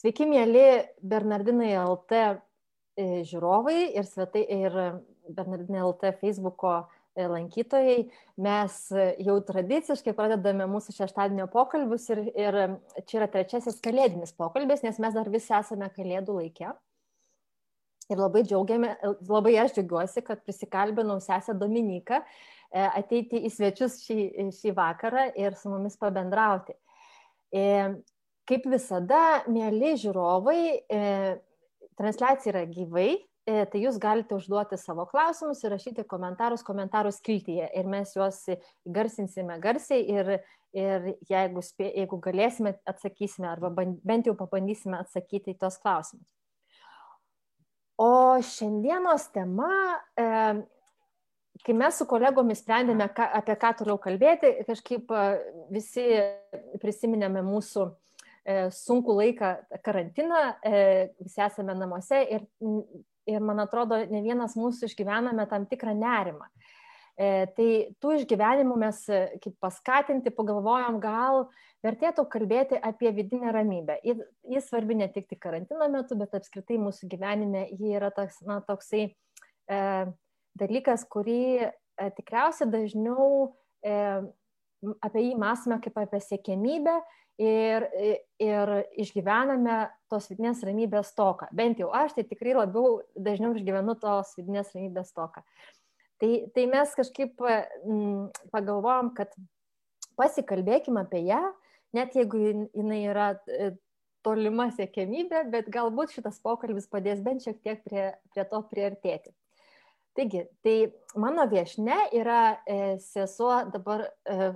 [0.00, 0.60] Sveiki, mėly
[1.04, 4.76] Bernardinai LT e, žiūrovai ir, svetai, ir
[5.28, 7.98] Bernardinai LT Facebook'o e, lankytojai.
[8.40, 8.76] Mes
[9.20, 12.56] jau tradiciškai pradedame mūsų šeštadienio pokalbius ir, ir
[13.04, 16.70] čia yra trečiasis kalėdinis pokalbis, nes mes dar visi esame kalėdų laikė.
[18.08, 18.94] Ir labai džiaugiame,
[19.28, 25.60] labai aš džiaugiuosi, kad prisikalbinau sesę Dominiką e, ateiti į svečius šį, šį vakarą ir
[25.60, 26.78] su mumis pabendrauti.
[28.50, 30.60] Kaip visada, mėly žiūrovai,
[30.90, 31.00] e,
[32.00, 33.10] transliacija yra gyvai,
[33.46, 38.40] e, tai jūs galite užduoti savo klausimus ir rašyti komentarus komentarų skiltyje ir mes juos
[38.82, 40.32] garsinsime garsiai ir,
[40.74, 46.26] ir jeigu, spė, jeigu galėsime, atsakysime arba bent jau pabandysime atsakyti į tos klausimus.
[48.02, 49.70] O šiandienos tema,
[50.18, 50.26] e,
[51.62, 55.18] kai mes su kolegomis sprendėme, apie ką toliau kalbėti, kažkaip
[55.70, 56.10] visi
[56.82, 57.92] prisiminėme mūsų
[58.74, 59.54] sunku laiką
[59.84, 60.82] karantiną, e,
[61.20, 62.44] visi esame namuose ir,
[63.30, 66.48] ir man atrodo, ne vienas mūsų išgyvename tam tikrą nerimą.
[67.20, 67.70] E, tai
[68.00, 69.02] tų išgyvenimų mes
[69.42, 71.44] kaip paskatinti pagalvojom, gal
[71.84, 73.98] vertėtų kalbėti apie vidinę ramybę.
[74.04, 78.60] Jis svarbi ne tik tai karantino metu, bet apskritai mūsų gyvenime ji yra toks, na,
[78.64, 79.80] toksai e,
[80.60, 81.70] dalykas, kurį e,
[82.16, 83.50] tikriausiai dažniau
[83.84, 83.96] e,
[85.04, 87.00] apie jį mąstome kaip apie siekėmybę
[87.40, 87.86] ir,
[88.42, 89.78] ir išgyvename
[90.12, 91.48] tos vidinės ramybės toką.
[91.56, 95.44] Bent jau aš tai tikrai labiau dažniau išgyvenu tos vidinės ramybės toką.
[96.20, 99.32] Tai, tai mes kažkaip m, mm, pagalvojom, kad
[100.20, 101.40] pasikalbėkime apie ją,
[101.96, 103.70] net jeigu jinai yra e,
[104.26, 109.32] tolima siekėmybė, bet galbūt šitas pokalbis padės bent šiek tiek prie, prie to priartėti.
[110.18, 110.76] Taigi, tai
[111.16, 114.52] mano viešne yra e, sesuo dabar e,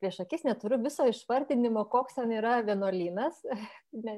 [0.00, 3.42] prieš akis neturiu viso išvardinimo, koks ten yra vienuolynas,
[4.06, 4.16] ne,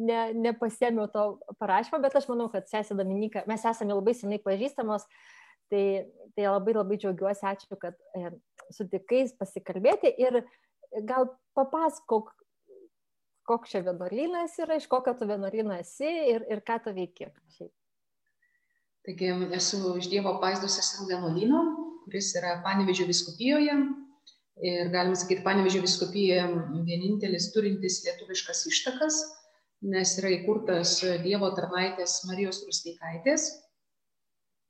[0.00, 1.26] ne, nepasėmiau to
[1.60, 5.06] parašymo, bet aš manau, kad sesė Dominika, mes esame labai senai pažįstamos,
[5.72, 5.84] tai,
[6.36, 8.32] tai labai labai džiaugiuosi, ačiū, kad e,
[8.74, 10.42] sutikais pasikalbėti ir
[11.04, 12.32] gal papasakok,
[13.48, 17.30] koks čia vienuolynas yra, iš kokio tu vienuolyno esi ir, ir ką tu veiki.
[17.56, 17.72] Šiaip.
[19.08, 21.62] Taigi esu iš Dievo paizdos seserų vienuolyno,
[22.04, 23.76] kuris yra Panevežio viskupijoje,
[24.64, 26.46] ir galima sakyti, Panevežė viskupija
[26.86, 29.14] vienintelis turintis lietuviškas ištakas,
[29.86, 30.88] nes yra įkurtas
[31.22, 33.42] Dievo tarnaitės Marijos Rusteikaitės.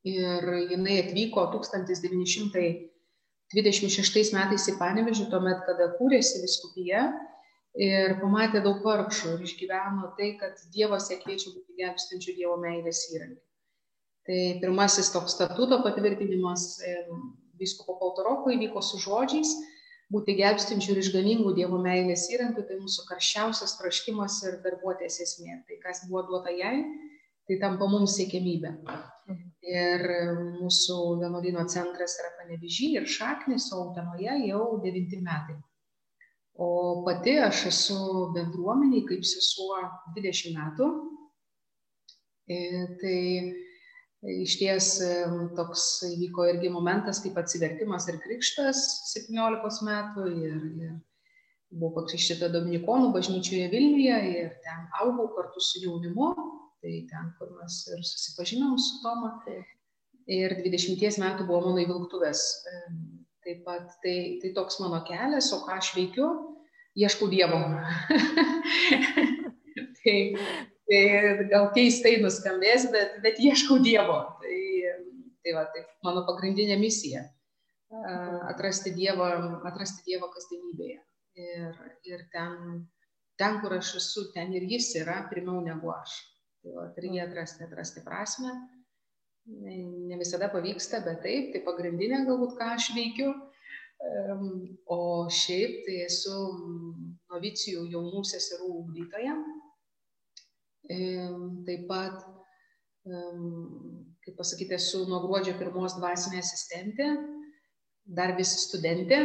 [0.09, 7.00] Ir jinai atvyko 1926 metais į Panevežį, tuomet, kada kūrėsi viskupija
[7.78, 12.98] ir pamatė daug vargšų ir išgyveno tai, kad Dievas ją kviečia būti gelbstinčių Dievo meilės
[13.12, 13.44] įrankiu.
[14.28, 16.62] Tai pirmasis toks statuto patvirtinimas
[17.59, 19.50] vyskupo Paltaroko įvyko su žodžiais,
[20.13, 25.61] būti gelbstinčių ir išganingų Dievo meilės įrankių, tai mūsų karščiausias troškimas ir darbuotės esmė.
[25.69, 26.83] Tai kas buvo duota jai,
[27.49, 28.75] tai tampa mums siekėmybė.
[29.69, 30.05] Ir
[30.63, 35.59] mūsų vienuolino centras yra Panevižy ir Šaknis, o Utenoje jau devinti metai.
[36.59, 37.99] O pati aš esu
[38.35, 39.77] bendruomeniai kaip sesuo
[40.17, 40.89] 20 metų.
[42.49, 43.19] Ir e, tai
[44.27, 44.87] Iš ties
[45.55, 48.81] toks įvyko irgi momentas kaip atsivertimas ir krikštas
[49.12, 50.97] 17 metų ir, ir
[51.71, 56.33] buvau pakrikštyta Dominikonų bažnyčioje Vilniuje ir ten augau kartu su jaunimu,
[56.83, 59.37] tai ten, kur mes ir susipažinom su Toma.
[60.28, 62.43] Ir 20 metų buvo mano įvilktuvės.
[63.47, 66.27] Taip pat tai, tai toks mano kelias, o ką aš veikiu,
[66.99, 67.62] ieškau Dievo.
[70.03, 70.19] tai
[70.88, 71.00] Tai
[71.50, 74.22] gal keistai nuskambės, bet, bet ieškau Dievo.
[74.41, 74.60] Tai,
[75.44, 77.26] tai, va, tai mano pagrindinė misija-
[78.53, 79.28] atrasti Dievą,
[79.69, 81.03] atrasti Dievą kasdienybėje.
[81.38, 81.77] Ir,
[82.09, 82.56] ir ten,
[83.37, 86.16] ten, kur aš esu, ten ir jis yra pirmiau negu aš.
[86.65, 88.56] Tai va, ir jį atrasti, atrasti prasme.
[90.09, 93.37] Ne visada pavyksta, bet taip, tai pagrindinė galbūt, ką aš veikiu.
[94.88, 96.34] O šiaip tai esu
[97.28, 99.37] novicijų jaunų seserų ugdytoja
[100.88, 102.22] Taip pat,
[104.24, 107.09] kaip pasakyti, esu nuo gruodžio pirmos dvasinė asistentė,
[108.18, 109.18] dar vis studentė,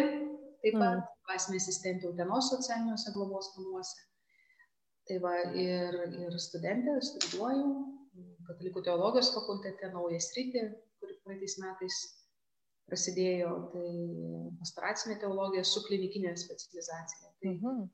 [0.63, 1.05] taip pat mm.
[1.27, 4.09] dvasinė asistentė Utenos socialiniuose globos namuose.
[5.07, 5.97] Tai va, ir,
[6.27, 7.71] ir studentė, studijuoju
[8.47, 10.65] Katalikų teologijos fakultete naują sritį,
[10.99, 11.99] kuri praeitais metais
[12.89, 13.89] prasidėjo, tai
[14.59, 17.31] pastoracinė teologija su klinikinė specializacija.
[17.39, 17.85] Tai, mm -hmm.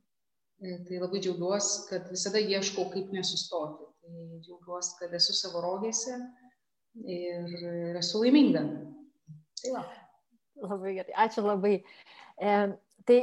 [0.59, 3.85] Tai labai džiaugiuosi, kad visada ieškau, kaip nesustoti.
[4.03, 6.17] Tai džiaugiuosi, kad esu savo rogėse
[7.07, 8.65] ir esu laiminga.
[9.61, 9.85] Tai va.
[10.59, 11.77] Labai gerai, ačiū labai.
[11.79, 12.57] E,
[13.07, 13.17] tai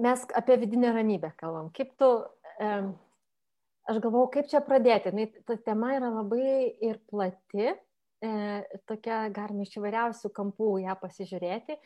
[0.00, 1.68] mes apie vidinę ramybę kalbam.
[1.76, 2.08] Kaip tu,
[2.56, 2.72] e,
[3.92, 5.12] aš galvau, kaip čia pradėti.
[5.12, 7.74] Na, ta tema yra labai ir plati,
[8.24, 8.32] e,
[8.88, 11.76] tokia galime iš įvairiausių kampų ją pasižiūrėti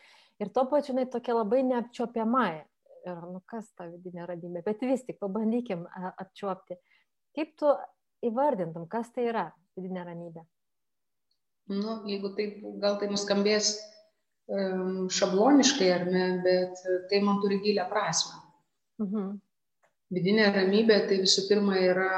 [0.42, 2.46] ir tuo pačiu jinai tokia labai neapčiopiama.
[3.02, 6.76] Ir, nu, kas ta vidinė radybė, bet vis tik pabandykim apčiuopti.
[7.34, 7.70] Kaip tu
[8.22, 9.46] įvardintum, kas tai yra
[9.78, 10.44] vidinė ramybė?
[11.72, 13.74] Nu, jeigu taip, gal tai nuskambės
[15.16, 18.38] šabloniškai ar ne, bet tai man turi gilę prasme.
[19.02, 19.40] Mhm
[20.12, 22.10] vidinė ramybė tai visų pirma yra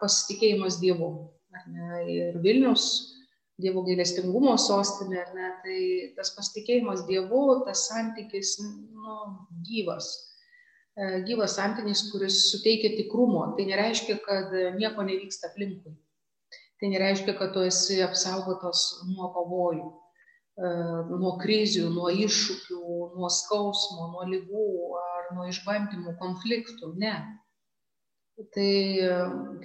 [0.00, 1.10] pasitikėjimas Dievu.
[2.10, 2.86] Ir Vilnius,
[3.60, 5.80] Dievo gailestingumo sostinė, ne, tai
[6.18, 9.16] tas pasitikėjimas Dievu, tas santykis nu,
[9.64, 10.10] gyvas.
[10.96, 13.42] E, gyvas santykis, kuris suteikia tikrumo.
[13.56, 15.92] Tai nereiškia, kad nieko nevyksta aplinkui.
[16.80, 20.72] Tai nereiškia, kad tu esi apsaugotas nuo pavojų, e,
[21.12, 22.82] nuo krizių, nuo iššūkių,
[23.16, 24.68] nuo skausmo, nuo lygų
[25.02, 26.94] ar nuo išbandymų, konfliktų.
[27.00, 27.16] Ne.
[28.52, 28.72] Tai,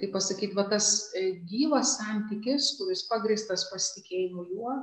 [0.00, 4.76] kaip pasakyti, va tas e, gyvas santykis, kuris pagristas pasitikėjimu juo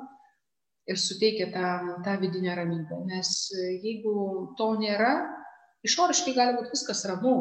[0.90, 1.70] ir suteikia tą,
[2.06, 3.00] tą vidinę ramybę.
[3.10, 4.14] Nes e, jeigu
[4.58, 5.14] to nėra,
[5.88, 7.36] išoriškai gali būti viskas ramu.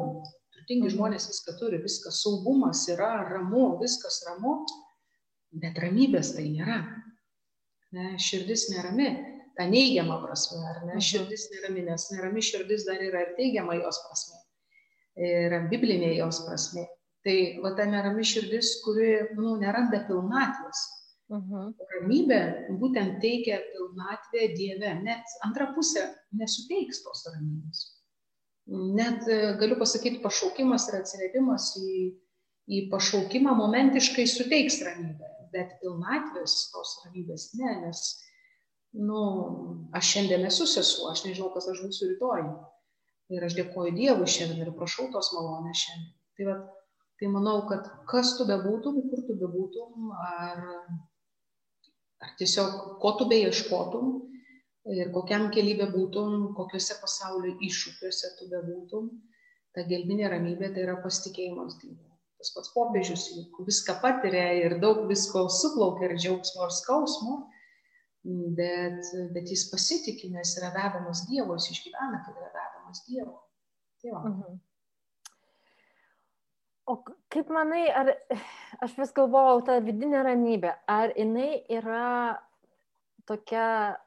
[0.54, 0.94] Turtingi mhm.
[0.96, 4.60] žmonės viską turi, viskas saugumas yra ramu, viskas ramu,
[5.62, 6.82] bet ramybės tai nėra.
[7.96, 9.08] Ne, širdis nerami,
[9.56, 10.98] ta neigiama prasme, ar ne?
[10.98, 11.06] Mhm.
[11.08, 14.44] Širdis nerami, nes nerami širdis dar yra ir teigiama jos prasme.
[15.18, 16.84] Ir biblinė jos prasme.
[17.26, 20.84] Tai va ta nerami širdis, kuri, nu, neranda pilnatvės.
[21.28, 21.54] Uh mhm.
[21.54, 21.88] -huh.
[21.94, 22.40] Ramybė
[22.80, 27.97] būtent teikia pilnatvę Dieve, net antra pusė nesuteiks tos ramybės.
[28.68, 29.24] Net
[29.60, 31.92] galiu pasakyti, pašaukimas ir atsirėdimas į,
[32.68, 38.02] į pašaukimą momentiškai suteiks ramybę, bet pilnatvės tos ramybės ne, nes,
[39.08, 39.22] nu,
[39.96, 42.44] aš šiandien esu sesuo, aš nežinau, kas aš būsiu rytoj.
[43.32, 46.12] Ir aš dėkoju Dievui šiandien ir prašau tos malonės šiandien.
[46.36, 46.58] Tai, va,
[47.20, 50.62] tai manau, kad kas tu bebūtum, kur tu bebūtum, ar,
[52.24, 54.12] ar tiesiog ko tu beieškotum
[54.96, 59.08] ir kokiam keli bebūtum, kokiuose pasaulio iššūkiuose tu bebūtum,
[59.76, 62.08] ta gelminė ramybė tai yra pasitikėjimas Dievu
[62.38, 67.34] tas pats popiežius juk viską patiria ir daug visko suplaukia ir džiaugsmo ir skausmo,
[68.58, 73.36] bet, bet jis pasitikė, nes yra vedamas Dievo, jis išgyvena, kad yra vedamas Dievo.
[73.98, 74.24] Tai va.
[74.30, 74.58] Mhm.
[76.88, 78.14] O kaip manai, ar
[78.80, 82.38] aš vis galvojau, ta vidinė ramybė, ar jinai yra
[83.28, 83.98] tokia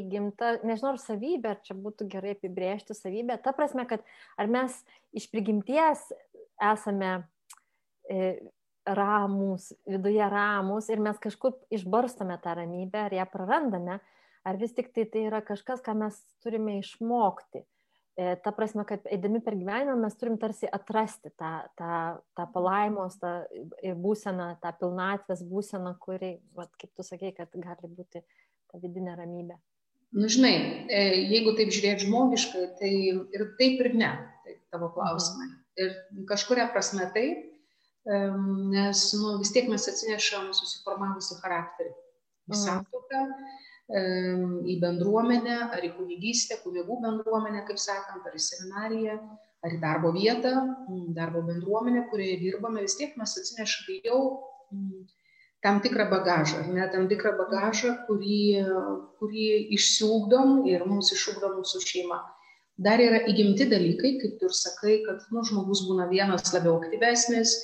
[0.00, 4.04] įgimta, nežinau, ar savybė, ar čia būtų gerai apibrėžti savybę, ta prasme, kad
[4.40, 4.80] ar mes
[5.16, 6.08] iš prigimties
[6.62, 7.22] esame
[8.08, 8.38] E,
[8.84, 13.96] ramus, viduje ramus ir mes kažkur išbarstame tą ramybę ar ją prarandame,
[14.44, 17.64] ar vis tik tai tai yra kažkas, ką mes turime išmokti.
[18.14, 21.94] E, ta prasme, kad eidami per gyvenimą mes turim tarsi atrasti tą, tą,
[22.36, 23.32] tą palaimos, tą
[24.04, 28.20] būseną, tą pilnatvės būseną, kuri, vat, kaip tu sakei, kad gali būti
[28.68, 29.56] ta vidinė ramybė.
[30.14, 30.54] Nu, žinai,
[30.86, 31.00] e,
[31.32, 32.92] jeigu taip žiūrėti žmogiškai, tai
[33.34, 34.12] ir taip ir ne,
[34.44, 35.48] tai tavo klausimai.
[35.50, 35.60] Mhm.
[35.82, 37.50] Ir kažkuria prasme taip,
[38.04, 42.60] nes nu, vis tiek mes atsinešam susiformavusi charakterį į mhm.
[42.60, 43.22] santoką,
[44.70, 49.18] į bendruomenę, ar į kunigystę, kunigų bendruomenę, kaip sakant, ar į seminariją,
[49.64, 50.54] ar į darbo vietą,
[51.16, 54.20] darbo bendruomenę, kurioje dirbame, vis tiek mes atsinešame jau
[55.64, 58.40] tam tikrą bagažą, ar ne tam tikrą bagažą, kurį,
[59.20, 62.20] kurį išsiugdom ir mums išugdo mūsų šeima.
[62.84, 67.54] Dar yra įgimti dalykai, kaip tu ir sakai, kad nu, žmogus būna vienas labiau aktyvesnis,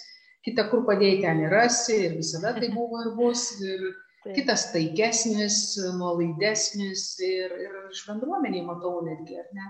[0.47, 3.91] kitą kur padėjai ten ir rasi, ir visada tai buvo ir bus, ir
[4.21, 4.35] Taip.
[4.37, 5.59] kitas taikesnis,
[5.97, 9.69] nuolaidesnis, ir, ir iš bendruomeniai matau netgi, ar ne.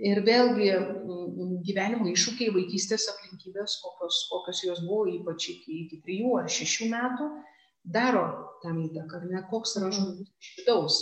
[0.00, 0.68] Ir vėlgi
[1.66, 7.28] gyvenimo iššūkiai, vaikystės aplinkybės, kokios, kokios jos buvo, ypač iki, iki trijų ar šešių metų,
[7.96, 8.24] daro
[8.62, 9.98] tam įtaką, ar ne, koks yra mhm.
[9.98, 11.00] žmogus iš vidaus.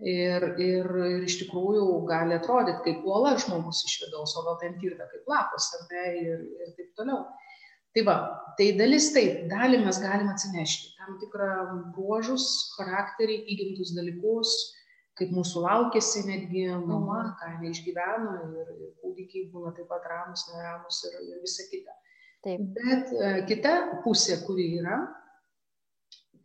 [0.00, 4.78] Ir, ir, ir iš tikrųjų gali atrodyti kaip uola žmogus iš vidaus, o gal ten
[4.80, 7.26] tirta kaip lapas, ar ne, ir, ir taip toliau.
[7.90, 8.14] Tai va,
[8.56, 11.50] tai dalis taip, dalį mes galime atsinešti, tam tikrą
[11.96, 12.46] bruožus,
[12.76, 14.54] charakterį, įgimtus dalykus,
[15.20, 17.32] kaip mūsų laukėsi netgi mama, mhm.
[17.38, 21.96] ką jinai išgyveno ir, ir kūdikiai būna taip pat ramus, neramus ir, ir visa kita.
[22.40, 22.60] Taip.
[22.76, 23.72] Bet e, kita
[24.04, 25.02] pusė, kuri yra,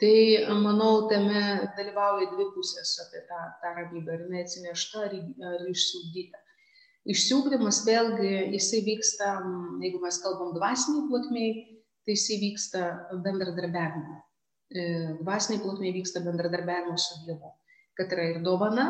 [0.01, 1.43] tai manau, tame
[1.77, 5.15] dalyvauja dvi pusės apie tą, tą ramybę, ar jinai atsinešta, ar,
[5.53, 6.41] ar išsiugdyta.
[7.15, 9.37] Išsiugdymas vėlgi, jisai vyksta,
[9.83, 11.51] jeigu mes kalbam dvasiniai plotmiai,
[12.03, 12.81] tai jisai vyksta
[13.23, 14.17] bendradarbiavimo.
[14.75, 14.85] E,
[15.21, 17.53] dvasiniai plotmiai vyksta bendradarbiavimo su Dievu,
[17.97, 18.87] kad yra ir dovana,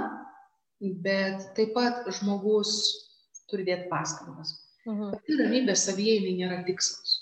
[0.82, 2.72] bet taip pat žmogus
[3.50, 4.56] turi dėti pastangas.
[4.86, 5.14] Mhm.
[5.16, 7.22] Pati ramybė savyje jinai nėra tikslas.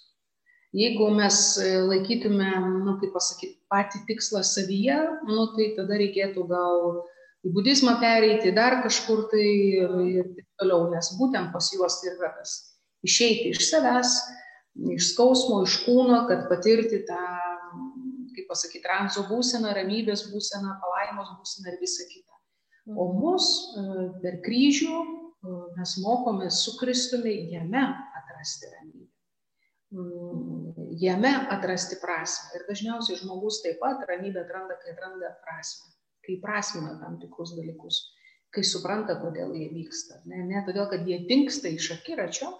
[0.73, 1.37] Jeigu mes
[1.85, 2.49] laikytume,
[2.81, 4.95] nu, kaip pasakyti, patį tikslą savyje,
[5.29, 7.03] nu, tai tada reikėtų gal
[7.45, 9.45] į budizmą pereiti, dar kažkur tai
[9.83, 12.55] ir, ir taip toliau, nes būtent pas juos tai yra tas
[13.05, 14.15] išeiti iš savęs,
[14.95, 17.21] iš skausmo, iš kūno, kad patirti tą,
[18.53, 22.33] kaip pasakyti, transo būseną, ramybės būseną, palaimos būseną ir visą kitą.
[22.93, 23.19] O mhm.
[23.21, 23.45] mus
[23.79, 23.83] e,
[24.21, 25.05] per kryžių e,
[25.77, 27.83] mes mokomės su Kristumi jame
[28.19, 29.09] atrasti ramybę.
[29.93, 32.57] Mm, jame atrasti prasme.
[32.57, 35.93] Ir dažniausiai žmogus taip pat ramybę atranda, kai atranda prasme,
[36.25, 38.01] kai prasmina tam tikrus dalykus,
[38.53, 40.19] kai supranta, kodėl jie vyksta.
[40.25, 42.51] Ne, ne todėl, kad jie tinksta iš akiračio,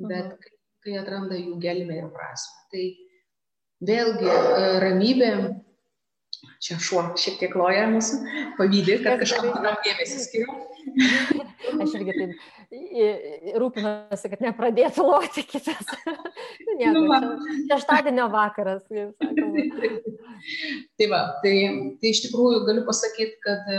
[0.00, 0.42] bet mhm.
[0.42, 2.66] kai, kai atranda jų gelmę ir prasme.
[2.72, 2.84] Tai
[3.82, 4.36] vėlgi e,
[4.84, 5.32] ramybė
[6.62, 8.14] čia šuo šiek tiek loja mūsų,
[8.58, 10.50] pavydė, kad kažkam tam dėmesį skiriu.
[11.82, 12.30] Aš irgi taip
[13.60, 15.86] rūpinuosi, kad nepradėtų loti kitas.
[16.62, 17.28] Nu, nieko, nu,
[17.68, 18.98] šeštadienio vakaras, tai
[21.10, 21.54] va, tai,
[22.00, 23.70] tai iš tikrųjų galiu pasakyti, kad e,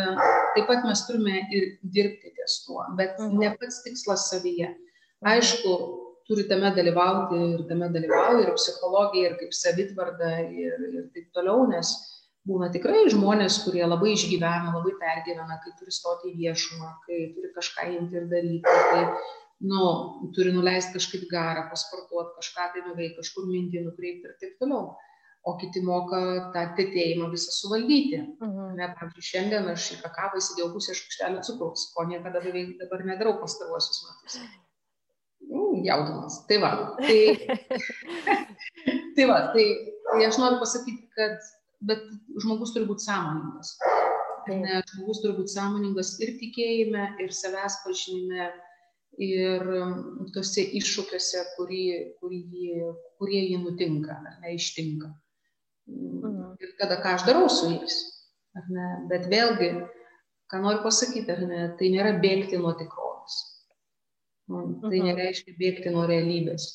[0.56, 1.64] taip pat mes turime ir
[1.96, 3.36] dirbti ties tuo, bet mhm.
[3.42, 4.70] ne pats tikslas savyje.
[5.26, 5.72] Aišku,
[6.28, 11.68] turi tame dalyvauti ir tame dalyvauja ir psichologija, ir kaip savitvarda ir, ir taip toliau,
[11.70, 11.94] nes
[12.48, 17.54] būna tikrai žmonės, kurie labai išgyvena, labai pergyvena, kai turi stoti į viešumą, kai turi
[17.56, 19.06] kažką imti ir daryti, kai
[19.72, 19.86] nu,
[20.36, 24.94] turi nuleisti kažkaip garą, pasportuoti, kažką tai nuveikti, kažkur mintį nukreipti ir taip toliau.
[25.44, 26.20] O kiti moka
[26.54, 28.22] tą tėtėjimą visą suvaldyti.
[28.40, 28.76] Mhm.
[28.80, 33.36] Ne, pavyzdžiui, šiandien aš į kakavą įsidėjau pusę šaukštelio cukraus, ko niekada beveik dabar nedarau
[33.42, 34.40] pastaruosius metus.
[35.84, 36.40] Mm, jaudinas.
[36.48, 36.72] Tai va.
[36.98, 37.20] Tai,
[39.16, 39.66] tai va, tai,
[40.10, 41.52] tai aš noriu pasakyti, kad
[41.84, 42.04] bet
[42.44, 43.76] žmogus turi būti sąmoningas.
[44.48, 48.50] Ne, žmogus turi būti sąmoningas ir tikėjime, ir savęs pažinime,
[49.22, 49.98] ir um,
[50.34, 55.12] tose iššūkiuose, kurie, kurie, kurie jį nutinka, ar ne, ištinka.
[55.92, 56.56] Mhm.
[56.64, 58.00] Ir tada ką aš darau su jais.
[59.10, 59.74] Bet vėlgi,
[60.52, 63.03] ką noriu pasakyti, ar ne, tai nėra bėgti nuo tikrovės.
[64.54, 65.10] Nu, tai mhm.
[65.10, 66.68] nereiškia bėgti nuo realybės.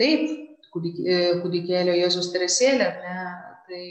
[0.00, 0.28] Taip,
[0.74, 3.18] kūdikėlio Jėzus Teresėlė, ne,
[3.68, 3.84] tai,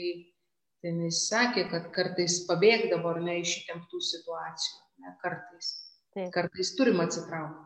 [0.82, 5.72] tai jis sakė, kad kartais pabėgdavo ar ne iš įtemptų situacijų, ne, kartais.
[6.16, 6.30] Taip.
[6.34, 7.64] Kartais turim atsitraukti.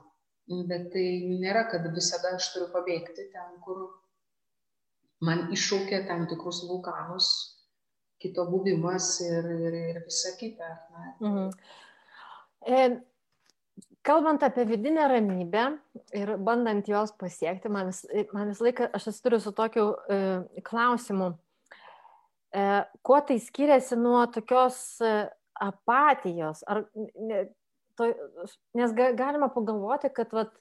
[0.66, 3.84] Bet tai nėra, kad visada aš turiu pabėgti ten, kur
[5.22, 7.28] man iššaukia tam tikrus vulkanus,
[8.20, 10.72] kito buvimas ir, ir, ir visa kita.
[11.20, 11.46] Mhm.
[14.02, 15.64] Kalbant apie vidinę ramybę
[16.16, 20.20] ir bandant jos pasiekti, man, vis, man visą laiką aš esu turiu su tokiu e,
[20.64, 21.34] klausimu.
[22.56, 22.62] E,
[23.04, 25.12] kuo tai skiriasi nuo tokios e,
[25.60, 26.64] apatijos?
[26.64, 27.42] Ar, ne,
[28.00, 28.08] to,
[28.80, 30.56] nes ga, galima pagalvoti, kad vat,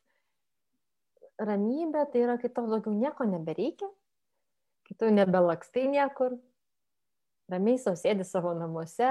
[1.40, 3.88] ramybė tai yra, kai tau daugiau nieko nebereikia,
[4.90, 6.36] kai tu nebelakstai niekur,
[7.50, 9.10] ramiai sausėdi savo namuose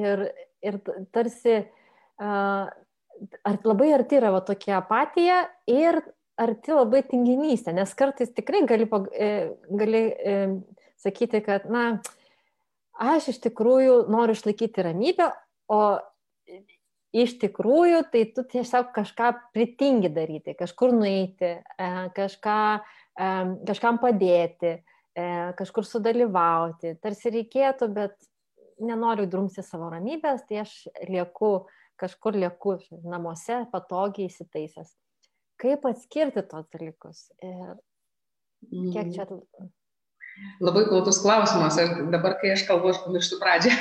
[0.00, 0.28] ir,
[0.64, 0.78] ir
[1.12, 1.60] tarsi
[2.20, 6.00] ar labai arti yra va, tokia apatija ir
[6.40, 9.28] arti labai tinginystė, nes kartais tikrai gali, e,
[9.70, 10.02] gali
[10.98, 12.00] sakyti, kad, na,
[12.98, 15.30] aš iš tikrųjų noriu išlaikyti ramybę,
[15.70, 15.80] o
[17.14, 22.58] iš tikrųjų tai tu tiesiog kažką pritingi daryti, kažkur nueiti, e, kažką,
[23.14, 23.30] e,
[23.70, 24.76] kažkam padėti,
[25.14, 25.26] e,
[25.58, 26.96] kažkur sudalyvauti.
[27.02, 28.18] Tarsi reikėtų, bet
[28.82, 31.68] nenoriu drumsti savo ramybės, tai aš lieku
[32.00, 34.92] kažkur lieku namuose, patogiai įsitaisęs.
[35.60, 37.28] Kaip atskirti tos dalykus?
[37.44, 37.76] Ir
[38.92, 39.72] kiek čia mhm.
[40.64, 43.74] Labai plautus klausimas, aš dabar, kai aš kalbu, aš pamirštu pradžią.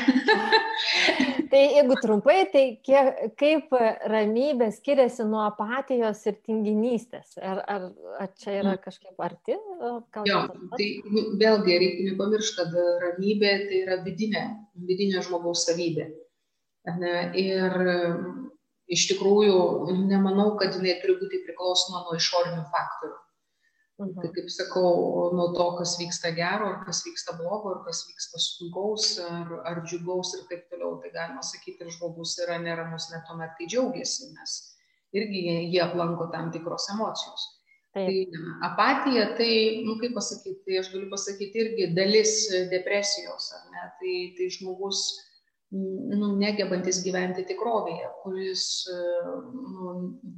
[1.52, 3.74] tai jeigu trumpai, tai kiek, kaip
[4.12, 7.40] ramybė skiriasi nuo apatijos ir tinginystės?
[7.42, 7.88] Ar, ar,
[8.22, 8.82] ar čia yra mm.
[8.86, 9.58] kažkaip arti?
[10.30, 10.44] Jo,
[10.76, 10.90] tai
[11.42, 12.78] vėlgi reikia nepamiršti, kad
[13.08, 14.46] ramybė tai yra vidinė,
[14.92, 16.12] vidinė žmogaus savybė.
[16.84, 17.76] Ne, ir
[18.92, 19.60] iš tikrųjų
[20.04, 23.20] nemanau, kad jinai turi būti priklausoma nuo išorinių faktorių.
[24.02, 24.14] Mhm.
[24.20, 24.90] Tai kaip sakau,
[25.38, 29.84] nuo to, kas vyksta gero, ar kas vyksta blogo, ar kas vyksta sunkaus, ar, ar
[29.86, 34.32] džiugaus ir taip toliau, tai galima sakyti, ir žmogus yra neramus net tuomet, kai džiaugiasi,
[34.34, 34.56] nes
[35.14, 37.46] irgi jie aplanko tam tikros emocijos.
[37.94, 38.10] Taip.
[38.34, 39.54] Tai apatija, tai,
[39.86, 42.34] nu, kaip pasakyti, tai aš galiu pasakyti irgi dalis
[42.74, 45.04] depresijos, ar ne, tai, tai žmogus
[45.74, 49.94] nu, negebantis gyventi tikrovėje, kuris nu,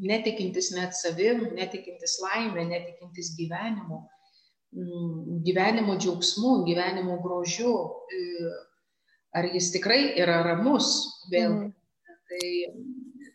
[0.07, 3.99] netikintis net savim, netikintis laimė, netikintis gyvenimu,
[4.75, 7.73] mm, gyvenimo džiaugsmu, gyvenimo grožiu.
[8.15, 8.21] E,
[9.35, 10.93] ar jis tikrai yra ramus
[11.31, 11.57] vėl?
[11.65, 11.73] Mm.
[12.25, 12.47] Tai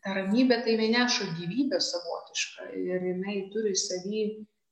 [0.05, 4.25] ta ramybė tai neša gyvybę savotišką ir jinai turi savį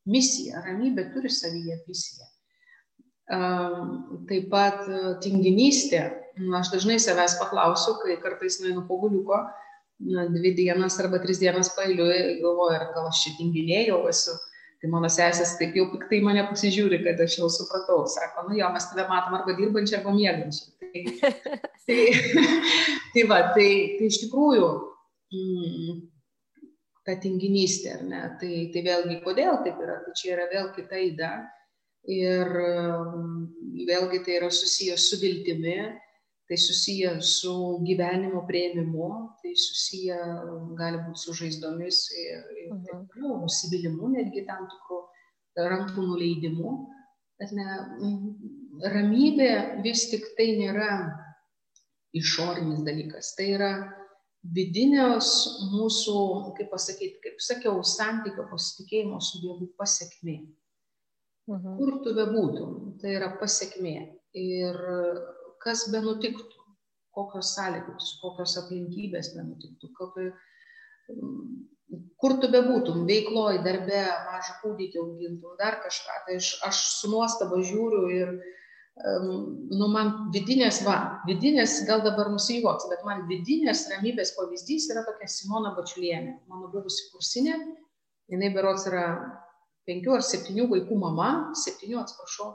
[0.08, 0.64] misiją.
[0.64, 2.26] Ramybė turi savyje misiją.
[3.28, 6.06] Taip pat e, tinginystė.
[6.58, 9.40] Aš dažnai savęs paklausiu, kai kartais nueinu po guliuko,
[9.98, 14.36] dvi dienas arba tris dienas pailiui, galvoju, ar gal aš čia tinginėjau esu.
[14.78, 18.04] Tai mano sesės taip jau piktai mane pasižiūri, kad aš jau supratau.
[18.06, 20.68] Sako, nu jo, mes tave matom arba dirbančią, arba mėgančią.
[20.78, 21.02] Tai,
[21.88, 21.98] tai,
[23.16, 23.68] tai va, tai,
[23.98, 24.68] tai iš tikrųjų
[25.34, 25.98] mm,
[27.08, 28.22] ta tinginystė, ar ne?
[28.38, 29.98] Tai, tai vėlgi, kodėl taip yra?
[30.04, 31.32] Tai čia yra vėl kita įda
[32.08, 32.54] ir
[33.88, 35.80] vėlgi tai yra susijęs su viltimi,
[36.48, 39.08] tai susiję su gyvenimo prieimimu,
[39.42, 40.16] tai susiję
[40.78, 43.06] gali būti su žaizdomis ir, ir taip mhm.
[43.12, 45.02] toliau, nusivylimu, netgi tam tikrų
[45.68, 46.72] rankų nuleidimu.
[47.54, 47.66] Ne,
[48.94, 49.50] ramybė
[49.84, 50.88] vis tik tai nėra
[52.16, 53.72] išorinis dalykas, tai yra
[54.54, 55.28] vidinės
[55.70, 56.18] mūsų,
[56.56, 60.38] kaip pasakyti, kaip sakiau, santykio pasitikėjimo su Dievu pasiekmė.
[61.48, 61.76] Mhm.
[61.78, 63.96] Kur tu bebūtum, tai yra pasiekmė.
[64.38, 64.76] Ir
[65.62, 66.64] kas be nutiktų,
[67.18, 70.28] kokios sąlygos, kokios aplinkybės be nutiktų, kokio,
[72.20, 76.22] kur tu bebūtum, veikloj, darbe, mažą kūdikį augintum, dar kažką.
[76.26, 78.32] Tai aš, aš su nuostaba žiūriu ir,
[79.78, 80.98] nu, man vidinės, va,
[81.28, 87.08] vidinės, gal dabar nusijuoks, bet man vidinės ramybės pavyzdys yra tokia Simona Bačiulienė, mano buvusi
[87.12, 87.58] kursinė,
[88.32, 89.06] jinai berots yra
[89.88, 92.52] penkių ar septynių vaikų mama, septynių atsiprašau,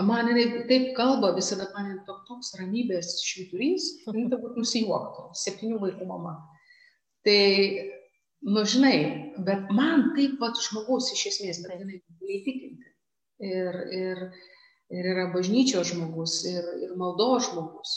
[0.00, 6.36] man jinai taip kalba visada, man toks, ramybės švyturys, jinai turbūt nusijuoktų, septynių vaikų mama.
[7.26, 7.42] Tai,
[8.48, 8.96] nu žinai,
[9.46, 12.00] bet man taip pat žmogus iš esmės, bet jinai
[12.38, 12.88] įtikinti.
[13.42, 14.24] Ir, ir,
[14.94, 17.94] ir yra bažnyčios žmogus, ir, ir maldo žmogus.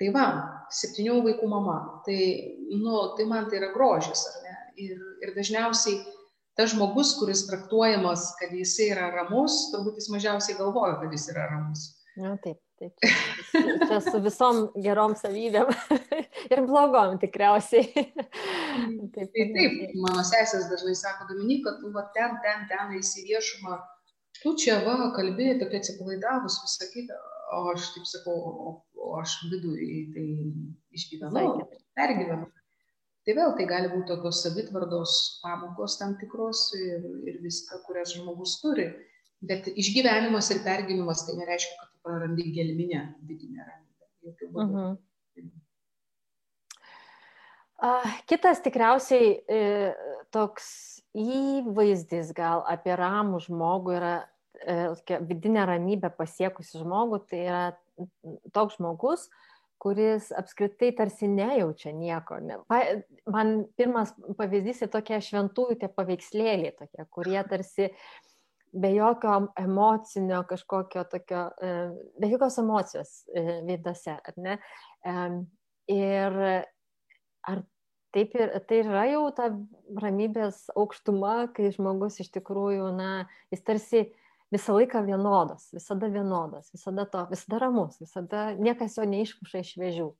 [0.00, 0.26] Tai va,
[0.72, 1.76] septynių vaikų mama.
[2.06, 2.20] Tai,
[2.70, 4.56] nu, tai man tai yra grožis, ar ne?
[4.80, 5.98] Ir, ir dažniausiai
[6.58, 11.46] tas žmogus, kuris traktuojamas, kad jis yra ramus, turbūt jis mažiausiai galvoja, kad jis yra
[11.52, 11.86] ramus.
[12.20, 12.96] Na, taip, taip.
[13.86, 15.70] Čia su visom gerom savybėm
[16.52, 17.86] ir blogom tikriausiai.
[19.14, 19.78] taip, taip, taip.
[20.02, 23.78] Mano sesės dažnai sako, Dominika, tu va ten, ten, ten eisi viešumą,
[24.42, 27.20] tu čia va, kalbėjai, tokia atsipalaidavus, visą kitą.
[27.50, 30.26] O aš taip sakau, o, o aš viduje tai
[30.94, 31.64] išgyvenau,
[31.98, 32.46] pergyvenau.
[33.26, 38.56] Tai vėl tai gali būti tokios savitvardos pamokos tam tikros ir, ir viską, kurias žmogus
[38.62, 38.88] turi.
[39.44, 44.10] Bet išgyvenimas ir pergyvenimas tai nereiškia, kad tu prarandi gelminę vidinę ramybę.
[44.22, 44.76] Uh mhm.
[44.76, 44.96] -huh.
[48.28, 49.60] Kitas tikriausiai e,
[50.34, 50.66] toks
[51.16, 54.14] įvaizdis gal apie ramų žmogų yra
[54.60, 57.62] e, vidinę ramybę pasiekusi žmogų, tai yra
[58.52, 59.30] toks žmogus,
[59.80, 62.38] kuris apskritai tarsi nejaučia nieko.
[62.44, 62.58] Ne.
[63.30, 67.88] Man pirmas pavyzdys yra tokie šventųjų tie paveikslėliai, tokie, kurie tarsi
[68.70, 71.72] be jokio emocinio kažkokio tokio, e,
[72.20, 74.58] be jokios emocijos e, veidose, ar ne?
[75.90, 76.36] Ir
[77.48, 77.62] ar
[78.14, 79.48] taip ir tai yra jau ta
[80.02, 83.10] ramybės aukštuma, kai žmogus iš tikrųjų, na,
[83.54, 84.04] jis tarsi
[84.50, 90.10] visą laiką vienodas, visada vienodas, visada to, visada ramus, visada niekas jo neišmuša iš vėžių.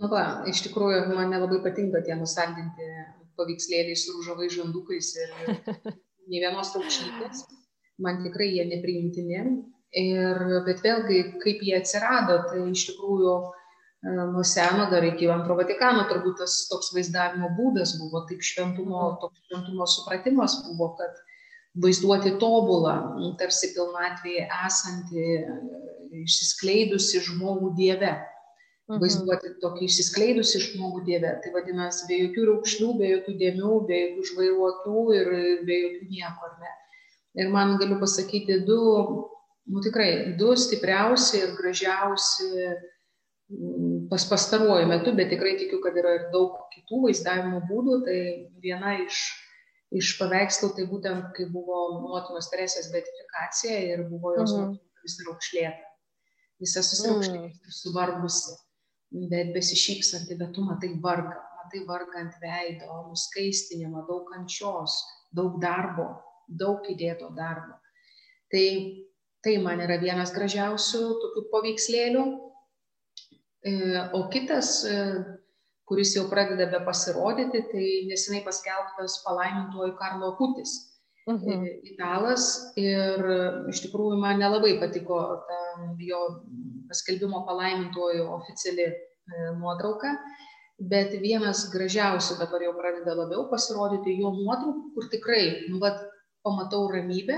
[0.00, 2.86] Nu va, iš tikrųjų, man nelabai patinka tie nusaldinti
[3.38, 5.34] paveikslėliai su rūžavai žandukais ir
[6.30, 7.44] nei vienos raukšlytės.
[8.00, 9.44] Man tikrai jie nepriimtini.
[10.00, 15.56] Ir, bet vėlgi, kaip jie atsirado, tai iš tikrųjų e, nuo seno dar iki antro
[15.58, 21.18] Vatikano turbūt tas toks vaizdavimo būdas buvo, taip šventumo, toks šventumo supratimas buvo, kad
[21.78, 22.96] vaizduoti tobulą,
[23.38, 25.26] tarsi pilnatvėje esantį,
[26.24, 28.16] išsiskleidusi žmogų Dieve.
[28.90, 28.98] Mhm.
[29.04, 31.36] Vaizduoti tokį išsiskleidusi žmogų Dieve.
[31.42, 35.34] Tai vadinasi, be jokių raukšlių, be jokių dėmių, be jokių žvairuotų ir
[35.68, 36.54] be jokių nieko.
[36.62, 36.72] Ne?
[37.38, 38.80] Ir man galiu pasakyti du,
[39.70, 42.66] nu tikrai, du stipriausi ir gražiausi
[44.10, 47.96] pas pastaruoju metu, bet tikrai tikiu, kad yra ir daug kitų vaizdavimo būdų.
[48.06, 48.18] Tai
[48.62, 49.22] viena iš
[49.90, 54.66] iš paveikslų, tai būtent kai buvo motinos Teresės beatifikacija ir buvo jos mm.
[54.74, 55.92] motina visa raukšlėta,
[56.62, 57.76] visa susiraukšlėta, mm.
[57.80, 58.56] suvargusi,
[59.32, 65.00] bet besišypsanti, bet tu matai vargą, matai vargą ant veido, nuskaistinimą, daug kančios,
[65.34, 66.10] daug darbo,
[66.46, 67.78] daug įdėto darbo.
[68.50, 68.66] Tai,
[69.42, 72.24] tai man yra vienas gražiausių tokių paveikslėlių.
[73.60, 73.72] E,
[74.16, 74.96] o kitas e,
[75.90, 80.74] kuris jau pradeda be pasirodyti, tai nesenai paskelbtas palaimintuoju Karlo Kutis,
[81.26, 81.64] mhm.
[81.90, 82.44] italas.
[82.78, 83.26] Ir
[83.72, 85.58] iš tikrųjų man nelabai patiko ta
[85.98, 86.20] jo
[86.90, 88.94] paskelbimo palaimintuoju oficiali e,
[89.58, 90.14] nuotrauka,
[90.92, 95.98] bet vienas gražiausių dabar jau pradeda labiau pasirodyti jo nuotraukų, kur tikrai, nu, vat,
[96.46, 97.36] pamatau ramybę,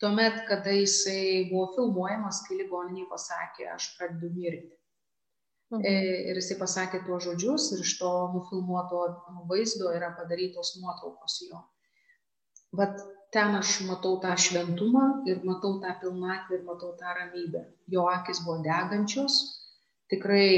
[0.00, 4.70] tuomet, kada jisai buvo filmuojamas, kai ligoniniai pasakė, aš pradedu mirti.
[5.72, 5.84] Mhm.
[5.88, 5.92] E,
[6.30, 9.02] ir jisai pasakė tuos žodžius ir iš to nufilmuoto
[9.48, 11.62] vaizdo yra padarytos nuotraukos jo.
[12.76, 13.00] Vat
[13.32, 17.64] ten aš matau tą šventumą ir matau tą pilnatvę ir matau tą ramybę.
[17.88, 19.40] Jo akis buvo degančios,
[20.12, 20.48] tikrai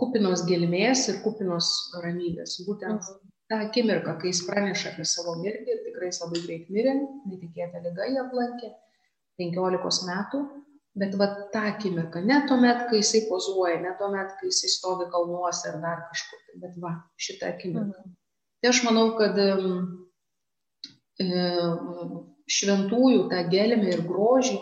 [0.00, 2.56] kupinos gelmės ir kupinos ramybės.
[2.68, 6.70] Būtent mhm tą akimirką, kai jis praneša apie savo mirtį ir tikrai jis labai greit
[6.74, 6.94] mirė,
[7.30, 8.70] netikėta lyga jį aplankė,
[9.42, 10.40] 15 metų,
[10.96, 15.68] bet va tą akimirką, ne tuomet, kai jisai pozuoja, ne tuomet, kai jisai stovi kalnuose
[15.70, 18.00] ar dar kažkur, bet va šitą akimirką.
[18.00, 18.14] Mhm.
[18.62, 19.48] Tai aš manau, kad e,
[22.56, 24.56] šventųjų tą gelmę ir grožį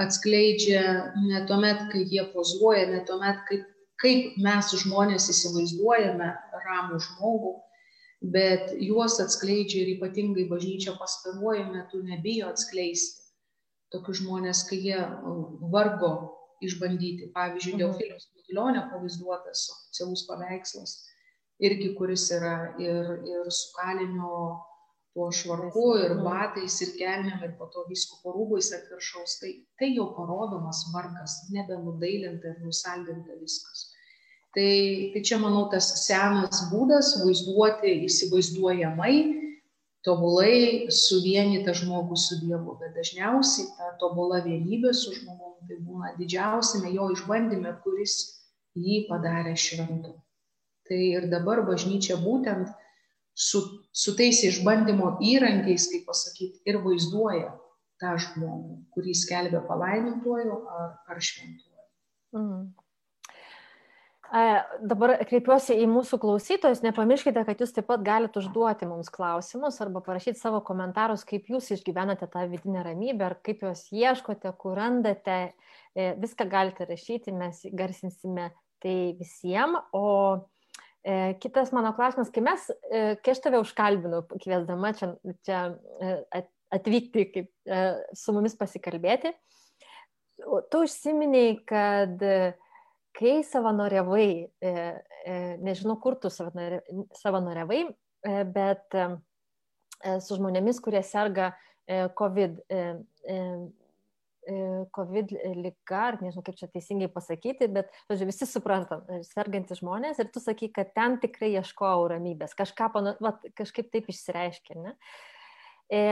[0.00, 0.82] atskleidžia
[1.26, 3.68] ne tuomet, kai jie pozuoja, ne tuomet, kaip,
[4.00, 6.30] kaip mes žmonės įsivaizduojame
[6.64, 7.52] ramų žmogų,
[8.32, 13.25] bet juos atskleidžia ir ypatingai bažnyčia pastaruoju metu nebijo atskleisti
[13.94, 15.00] tokius žmonės, kai jie
[15.72, 16.12] vargo
[16.64, 17.30] išbandyti.
[17.34, 17.82] Pavyzdžiui, mhm.
[17.82, 20.96] Teofiliaus Matulionio pavaizduotas oficialus paveikslas,
[21.66, 24.62] irgi kuris yra ir, ir su kalinio
[25.16, 26.24] tuo švarku, ir mhm.
[26.24, 29.38] batais, ir kelniam, ir po to viskupo rūbais ant viršaus.
[29.40, 33.90] Tai, tai jau parodomas vargas, nebenudailinta ir nusaldinta viskas.
[34.56, 34.72] Tai,
[35.12, 39.16] tai čia, manau, tas senas būdas vaizduoti įsivaizduojamai,
[40.06, 46.92] tobulai suvienytą žmogų su Dievu, bet dažniausiai ta tobula vienybė su žmogumi tai būna didžiausiame
[46.94, 48.16] jo išbandyme, kuris
[48.78, 50.14] jį padarė šventu.
[50.86, 52.70] Tai ir dabar bažnyčia būtent
[53.34, 57.50] su, su tais išbandymo įrankiais, kaip pasakyti, ir vaizduoja
[58.00, 61.86] tą žmogų, kurį skelbia palaimintuoju ar, ar šventuoju.
[62.36, 62.62] Mm.
[64.26, 70.02] Dabar kreipiuosi į mūsų klausytojus, nepamirškite, kad jūs taip pat galite užduoti mums klausimus arba
[70.02, 75.38] parašyti savo komentarus, kaip jūs išgyvenate tą vidinę ramybę, ar kaip jos ieškote, kur randate.
[75.94, 78.50] E, viską galite rašyti, mes garsinsime
[78.82, 79.86] tai visiems.
[79.94, 80.04] O
[81.06, 85.12] e, kitas mano klausimas, kai mes, e, kai aš tave užkalbinu, kviesdama čia,
[85.46, 85.62] čia
[86.74, 87.50] atvykti kaip,
[88.18, 89.30] su mumis pasikalbėti,
[90.42, 92.20] tu užsiminiai, kad
[93.16, 94.70] kai savanoriavai, e,
[95.24, 98.96] e, nežinau, kur tu savanoriavai, e, bet
[100.20, 101.54] su žmonėmis, kurie serga
[102.18, 102.58] COVID,
[104.92, 110.28] COVID lyga, ar nežinau, kaip čia teisingai pasakyti, bet, žodžiu, visi suprantam, sergantys žmonės ir
[110.34, 112.90] tu sakai, kad ten tikrai ieškojau ramybės, kažką,
[113.24, 114.92] va, kažkaip taip išsireiškia, ne?
[115.88, 116.02] E,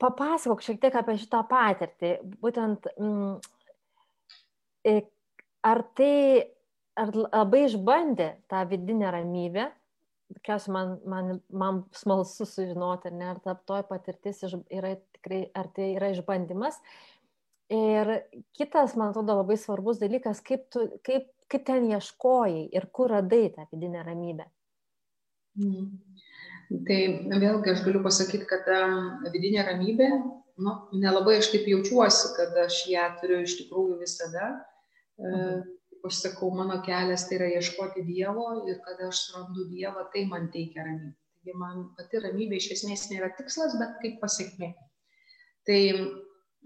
[0.00, 3.36] papasakok šiek tiek apie šitą patirtį, būtent mm,
[4.84, 6.44] ar tai,
[7.00, 9.70] ar labai išbandė tą vidinę ramybę,
[10.46, 15.92] kas man, man, man smalsu sužinoti, ne, ar ta toj patirtis yra tikrai, ar tai
[15.96, 16.80] yra išbandymas.
[17.72, 18.10] Ir
[18.56, 23.46] kitas, man atrodo, labai svarbus dalykas, kaip, tu, kaip, kaip ten ieškojai ir kur radai
[23.54, 24.46] tą vidinę ramybę.
[25.60, 25.88] Mm.
[26.88, 28.78] Tai vėlgi aš galiu pasakyti, kad ta
[29.32, 30.08] vidinė ramybė,
[30.64, 34.52] nu, nelabai aš taip jaučiuosi, kad aš ją turiu iš tikrųjų visada.
[35.18, 40.24] Kaip aš sakau, mano kelias tai yra ieškoti Dievo ir kada aš surandu Dievą, tai
[40.30, 41.14] man teikia ramybę.
[41.34, 44.72] Taigi man pati ramybė iš esmės nėra tikslas, bet kaip pasiekmė.
[45.68, 45.80] Tai,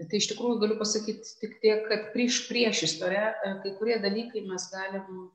[0.00, 3.24] tai iš tikrųjų galiu pasakyti tik tiek, kad prieš prieš istorę
[3.64, 5.28] kai kurie dalykai mes galim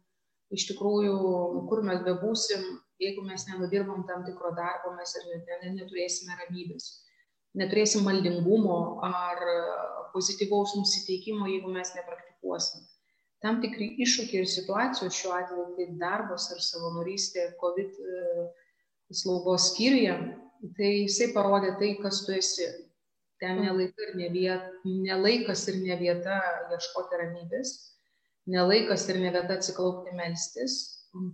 [0.54, 1.18] iš tikrųjų,
[1.70, 2.64] kur mes bebūsim,
[3.02, 6.90] jeigu mes nenudirbam tam tikro darbo, mes ir net, net, neturėsime ramybės.
[7.58, 9.42] Neturėsim maldingumo ar
[10.16, 12.88] pozityvaus nusiteikimo, jeigu mes nepraktikuosim
[13.44, 18.48] tam tikri iššūkiai ir situacijos šiuo atveju, kaip darbas ar savanorystė COVID e,
[19.14, 20.16] slaugos skyriuje,
[20.78, 22.70] tai jisai parodė tai, kas tu esi.
[23.44, 26.38] Ten nelaikas ir ne, vieta, nelaikas ir ne vieta
[26.72, 27.74] ieškoti ramybės,
[28.48, 30.78] nelaikas ir ne vieta atsiklaupti melstis,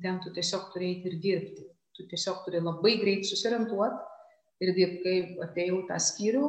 [0.02, 1.68] ten tu tiesiog turėjai ir dirbti.
[1.94, 6.48] Tu tiesiog turi labai greit susirentuoti ir dirbti, kai atėjau tą skyrių,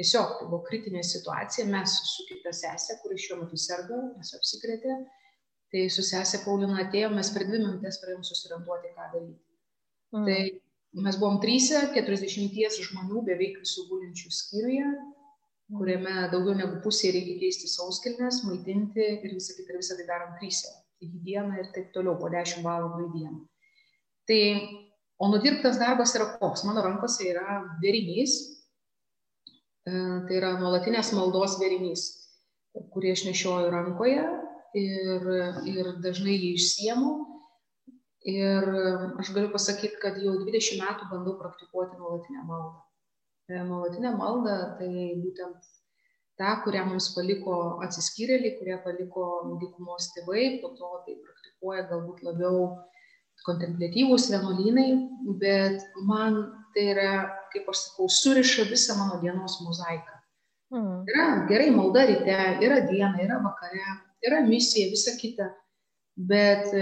[0.00, 4.96] tiesiog tai buvo kritinė situacija, mes su kita sesė, kuri šiuo metu serga, mes apsikrėtė,
[5.72, 9.42] tai su sesė Paulina atėjome, mes per dvi minutės pradėjome susiranduoti, ką daryti.
[10.14, 10.26] Mm.
[10.28, 14.90] Tai mes buvom trysia, 40 žmonių beveik visų gulinčių skyriuje,
[15.76, 20.72] kuriame daugiau negu pusė reikia keisti sauskilnes, maitinti ir visą kitą, visą tai darom trysia.
[21.04, 23.40] Į dieną ir taip toliau, po 10 valandų į dieną.
[24.26, 24.42] Tai,
[25.20, 26.64] o nudirbtas darbas yra koks?
[26.68, 28.38] Mano rankose yra derinys,
[29.86, 32.08] tai yra nuolatinės maldos verinys,
[32.94, 34.24] kurį aš nešioju rankoje
[34.76, 35.30] ir,
[35.70, 37.14] ir dažnai jį išsiemu.
[38.26, 38.64] Ir
[39.22, 42.82] aš galiu pasakyti, kad jau 20 metų bandau praktikuoti nuolatinę maldą.
[43.68, 44.88] nuolatinę maldą, tai
[45.22, 45.68] būtent
[46.40, 49.26] tą, kurią mums paliko atsiskyrėliai, kurie paliko
[49.60, 52.66] dykumos tėvai, po to tai praktikuoja galbūt labiau
[53.46, 54.90] kontemplatyvūs vienuolynai,
[55.40, 56.40] bet man
[56.74, 57.10] tai yra,
[57.56, 60.20] kaip aš sakau, suriša visą mano dienos mozaiką.
[60.74, 61.02] Mm.
[61.08, 63.82] Yra gerai malda ryte, yra diena, yra vakare,
[64.26, 65.48] yra misija, visa kita,
[66.16, 66.72] bet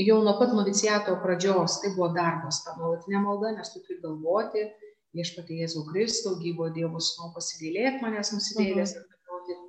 [0.00, 4.64] jau nuo pat noviciato pradžios tai buvo darbas, ta nuolatinė malda, nes tu turi galvoti,
[5.14, 9.68] viešpatie Jėzau Kristau, gyvo Dievo sūnau pasigailėk manęs nusidėlės, mhm.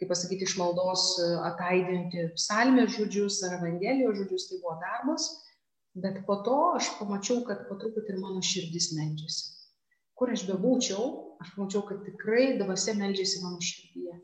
[0.00, 5.28] kaip pasakyti, iš maldos e, ataidinti psalmės žodžius ar evangelijos žodžius, tai buvo darbas,
[5.94, 9.56] bet po to aš pamačiau, kad po truputį ir mano širdis medžiasi.
[10.18, 11.04] Kur aš bebūčiau,
[11.42, 14.20] aš pamačiau, kad tikrai dvasia medžiasi mano širdyje.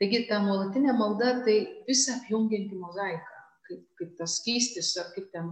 [0.00, 3.34] Taigi ta nuolatinė malda tai visą apjungianti mozaiką
[3.68, 5.50] kaip, kaip tas skystis, ar kaip ten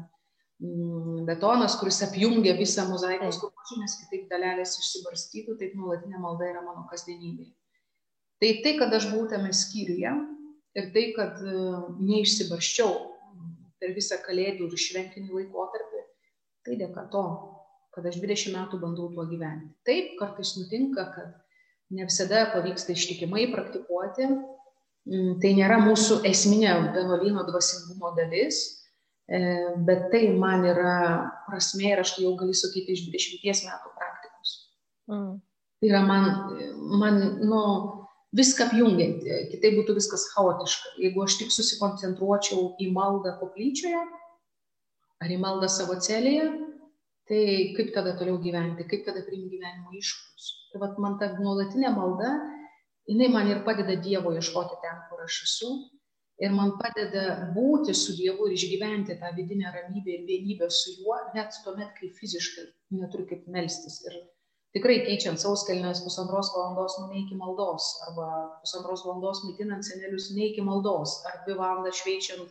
[0.63, 6.65] mm, betonas, kuris apjungia visą mozaikos grupuočių, nes kitaip dalelės išsibarstytų, taip nuolatinė malda yra
[6.65, 7.49] mano kasdienybė.
[8.43, 10.13] Tai tai, kad aš buvau tame skyriuje
[10.79, 12.93] ir tai, kad uh, neišsibarščiau
[13.83, 16.07] per visą kalėdų ir šventinį laikotarpį,
[16.63, 17.27] tai dėka to,
[17.93, 19.75] kad aš 20 metų bandau tuo gyventi.
[19.85, 21.35] Taip, kartais nutinka, kad
[21.93, 24.31] ne visada pavyksta ištikimai praktikuoti,
[25.11, 28.61] Mm, tai nėra mūsų esminė vienuolyno dvasingumo dalis,
[29.27, 29.41] e,
[29.87, 30.99] bet tai man yra
[31.49, 34.53] prasme ir aš tai jau galiu sakyti iš 20 metų praktikos.
[35.11, 35.33] Mm.
[35.83, 36.29] Tai yra man,
[37.03, 37.63] man nu,
[38.37, 40.97] viską apjungianti, kitaip būtų viskas chaotiška.
[41.05, 44.03] Jeigu aš tik susikoncentruočiau į maldą koplyčioje
[45.23, 46.49] ar į maldą savo celėje,
[47.31, 47.43] tai
[47.77, 50.49] kaip tada toliau gyventi, kaip tada priimti gyvenimo iššūkius.
[50.73, 52.33] Tai vat man ta nuolatinė malda
[53.09, 55.73] jinai man ir padeda Dievo ieškoti ten, kur aš esu.
[56.43, 61.19] Ir man padeda būti su Dievu ir išgyventi tą vidinę ramybę ir vienybę su juo,
[61.37, 62.65] net tuomet, kai fiziškai
[62.99, 64.01] neturiu kaip melstis.
[64.09, 64.17] Ir
[64.77, 68.29] tikrai keičiant sauskelnes pusantros valandos neiki maldos, arba
[68.63, 72.49] pusantros valandos maitinant senelius neiki maldos, ar dvi valandas šveičiant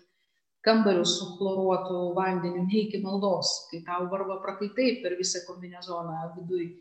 [0.66, 6.72] kambarius su chloruotu vandeniu neiki maldos, kai tau varva prakaitai per visą kombinezoną viduje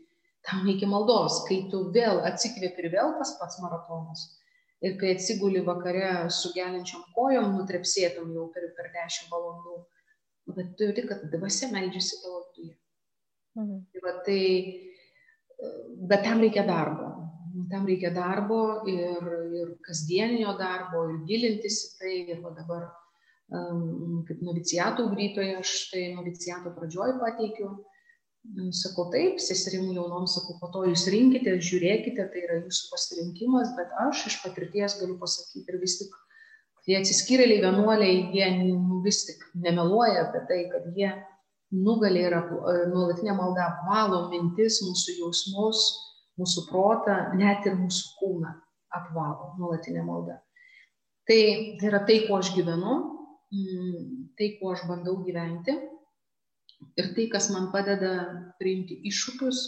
[0.49, 4.27] tam reikia maldos, kai tu vėl atsikvėpi ir vėl tas pats maratonas.
[4.81, 9.75] Ir kai atsiguli vakare su gelinčiam kojom, nutrepsėtum jau per, per 10 valandų,
[10.55, 12.73] bet tu jauti, kad dvasia meldžiasi tavo viduje.
[13.59, 13.83] Mhm.
[13.91, 14.39] Tai, va, tai,
[16.11, 17.09] bet tam reikia darbo.
[17.71, 19.27] Tam reikia darbo ir,
[19.59, 22.15] ir kasdieninio darbo, ir gilintis į tai.
[22.35, 22.89] Ir dabar,
[23.53, 27.71] um, kaip noviciato ugdytoja, aš tai noviciato pradžioj pateikiu
[28.73, 33.91] Sakau taip, seserim jaunom sakau, po to jūs rinkite, žiūrėkite, tai yra jūsų pasirinkimas, bet
[34.01, 36.15] aš iš patirties galiu pasakyti ir vis tik
[36.87, 38.47] tie atsiskyrėliai vienuoliai, jie
[39.05, 41.11] vis tik nemeluoja apie tai, kad jie
[41.71, 42.37] nugalė ir
[42.91, 45.83] nuolatinė malda apvalo mintis, mūsų jausmus,
[46.39, 48.53] mūsų protą, net ir mūsų kūną
[48.97, 50.41] apvalo nuolatinė malda.
[51.27, 51.41] Tai
[51.87, 52.97] yra tai, kuo aš gyvenu,
[54.39, 55.75] tai, kuo aš bandau gyventi
[56.97, 58.11] ir tai, kas man padeda
[58.59, 59.61] priimti iššūkius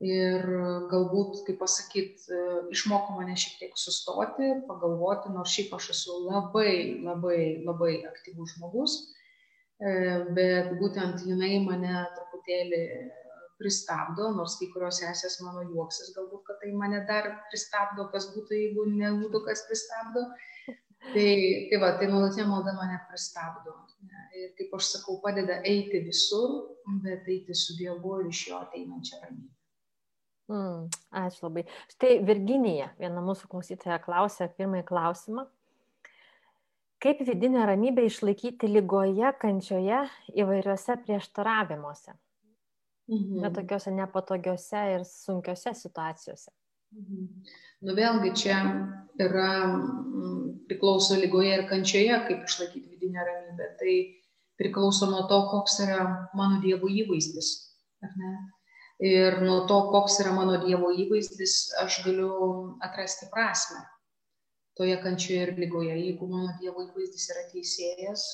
[0.00, 0.46] ir
[0.90, 2.38] galbūt, kaip pasakyti,
[2.72, 8.96] išmoko mane šiek tiek sustoti, pagalvoti, nors šiaip aš esu labai, labai, labai aktyvus žmogus,
[8.96, 9.19] e,
[10.36, 12.82] bet būtent jinai mane truputėlį
[13.60, 18.56] pristabdo, nors kai kurios esės mano juoksis, galbūt, kad tai mane dar pristabdo, kas būtų,
[18.56, 20.26] jeigu nebūtų kas pristabdo.
[21.00, 21.28] Tai,
[21.70, 23.72] tai va, tai nuolatinė malda mane pristabdo
[24.36, 26.58] ir, kaip aš sakau, padeda eiti visur,
[27.04, 29.56] bet eiti su Dievu ir iš jo ateinančią ramybę.
[30.50, 30.86] Mm,
[31.22, 31.64] ačiū labai.
[31.92, 35.46] Štai Virginija, viena mūsų klausytoja klausė pirmąjį klausimą.
[37.00, 40.02] Kaip vidinę ramybę išlaikyti lygoje, kančioje,
[40.36, 42.12] įvairiuose prieštaravimuose?
[43.08, 43.38] Mhm.
[43.40, 46.50] Bet tokiuose nepatogiuose ir sunkiuose situacijose.
[46.92, 47.22] Mhm.
[47.88, 48.58] Nu vėlgi čia
[49.24, 49.46] yra
[50.68, 53.70] priklauso lygoje ir kančioje, kaip išlaikyti vidinę ramybę.
[53.80, 53.94] Tai
[54.60, 56.02] priklauso nuo to, koks yra
[56.36, 57.48] mano Dievo įvaizdis.
[59.00, 63.80] Ir nuo to, koks yra mano Dievo įvaizdis, aš galiu atrasti prasme
[64.78, 65.96] toje kančioje ir lygoje.
[65.98, 68.24] Jeigu mano Dievo įvaizdis yra teisėjas,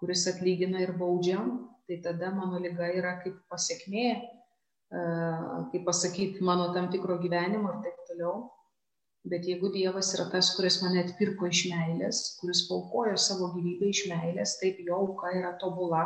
[0.00, 1.40] kuris atlygina ir baudžia,
[1.88, 4.08] tai tada mano lyga yra kaip pasiekmė,
[5.72, 8.36] kaip pasakyti, mano tam tikro gyvenimo ir taip toliau.
[9.24, 14.02] Bet jeigu Dievas yra tas, kuris mane atpirko iš meilės, kuris paukojo savo gyvybę iš
[14.10, 16.04] meilės, taip jo auka yra tobula,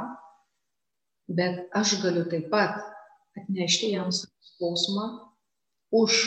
[1.26, 2.78] bet aš galiu taip pat
[3.38, 5.08] atnešti jam skausmą
[5.98, 6.20] už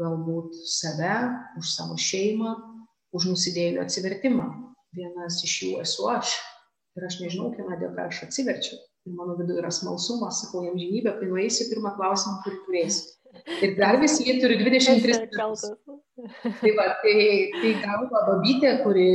[0.00, 1.14] galbūt save,
[1.60, 2.54] už savo šeimą,
[3.14, 4.48] už nusidėlių atsivertimą.
[4.94, 6.34] Vienas iš jų esu aš
[6.94, 8.78] ir aš nežinau, kieno dėka aš atsiverčiau.
[9.04, 13.14] Ir mano viduje yra smalsumas, sakau, jam žinybė, kai nueisi pirmą klausimą, kurį turėsi.
[13.66, 15.64] Ir dar visi jie turi 23 metus.
[16.60, 17.16] Tai va, tai,
[17.58, 19.08] tai galva babytė, kuri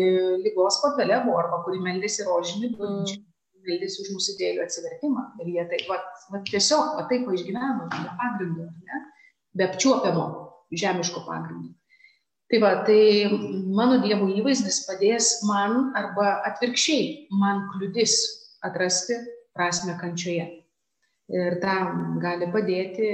[0.44, 3.16] lygos patale buvo, arba kuri meldėsi rožinį, mm.
[3.66, 5.26] meldėsi už nusidėlių atsivertimą.
[5.40, 6.02] Ir jie tai, va,
[6.36, 9.02] va tiesiog, va taip išgyveno, be pagrindo, ne?
[9.56, 10.28] be apčiuopiamo,
[10.84, 11.79] žemiško pagrindo.
[12.50, 13.30] Tai va, tai
[13.78, 18.16] mano Dievo įvaizdis padės man arba atvirkščiai, man kliudis
[18.66, 19.20] atrasti
[19.54, 20.48] prasme kančioje.
[21.30, 23.12] Ir tam gali padėti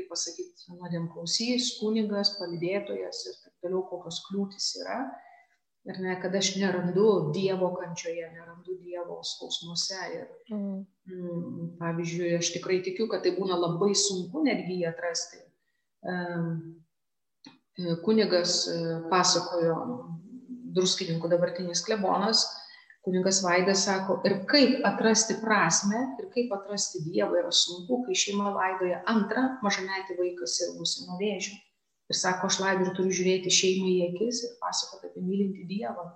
[0.00, 5.00] kaip pasakyt, nuodėmklausys, kunigas, palidėtojas ir taip toliau, kokios kliūtis yra.
[5.88, 10.00] Ir ne, kad aš nerandu Dievo kančioje, nerandu Dievo skausmuose.
[10.16, 10.82] Ir, mm.
[11.08, 15.40] Mm, pavyzdžiui, aš tikrai tikiu, kad tai būna labai sunku netgi jį atrasti.
[18.04, 18.78] Kunigas e,
[19.10, 19.76] pasakojo,
[20.74, 22.44] druskininkų dabartinis klebonas,
[23.00, 28.52] Kuningas Vaidas sako, ir kaip atrasti prasme, ir kaip atrasti Dievą yra sunku, kai šeima
[28.52, 31.56] laidoja antrą mažametį vaiką sirgusi nuo vėžio.
[32.10, 36.10] Ir sako, aš laidų turiu žiūrėti šeimai į akis ir pasakoti apie mylinti Dievą.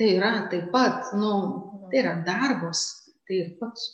[0.00, 1.32] Tai yra taip pat, nu,
[1.92, 2.82] tai yra darbas,
[3.28, 3.92] tai ir pats,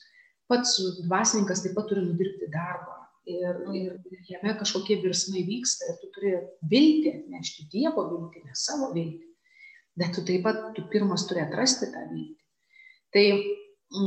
[0.49, 2.98] pats dvasininkas taip pat turi nudirbti darbą.
[3.29, 6.31] Ir, ir jame kažkokie virsmai vyksta ir tu turi
[6.71, 9.29] viltį atnešti Dievo viltį, ne savo viltį
[9.99, 12.43] bet tu taip pat, tu pirmas turi atrasti tą viltį.
[13.15, 13.25] Tai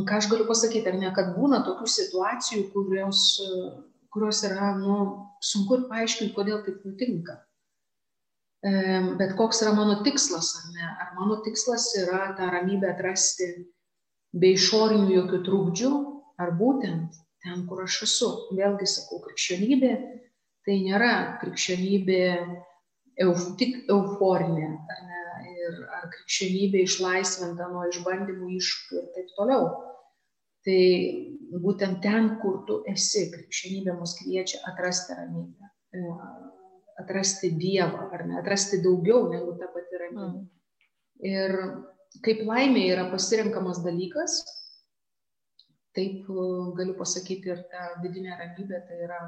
[0.07, 3.23] ką aš galiu pasakyti, ar ne, kad būna tokių situacijų, kurios,
[4.13, 4.97] kurios yra, nu,
[5.43, 7.39] sunku ir paaiškinti, kodėl taip nutinka.
[9.19, 10.88] Bet koks yra mano tikslas, ar ne?
[11.01, 13.49] Ar mano tikslas yra tą ramybę atrasti
[14.38, 15.91] be išorinių jokių trūkdžių,
[16.41, 18.32] ar būtent ten, kur aš esu.
[18.58, 19.93] Vėlgi sakau, krikščionybė
[20.65, 22.21] tai nėra krikščionybė
[23.25, 25.21] euf, tik euforinė, ar ne?
[25.62, 29.69] ir ar krikščionybė išlaisvinta nuo išbandymų iššūkių ir taip toliau.
[30.65, 30.82] Tai
[31.63, 36.01] būtent ten, kur tu esi, krikščionybė mus kviečia atrasti ramybę, e,
[37.01, 40.27] atrasti Dievą, ar ne, atrasti daugiau negu ta pati ramybė.
[40.27, 40.49] Mm.
[41.32, 41.56] Ir
[42.25, 44.41] kaip laimė yra pasirinkamas dalykas,
[45.97, 49.21] taip e, galiu pasakyti ir ta vidinė ramybė, tai yra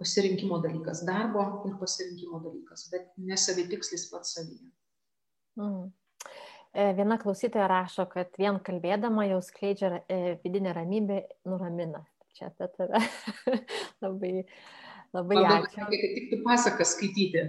[0.00, 4.70] pasirinkimo dalykas, darbo ir pasirinkimo dalykas, bet nesavitikslis pats savyje.
[5.60, 5.90] Mm.
[6.72, 12.06] E, viena klausytoja rašo, kad vien kalbėdama jau skleidžia e, vidinę ramybę, nuramina.
[12.32, 13.02] Čia apie tave.
[14.04, 14.46] labai,
[15.16, 15.86] labai Man ačiū.
[15.90, 17.42] Reikia tik tu pasakas skaityti.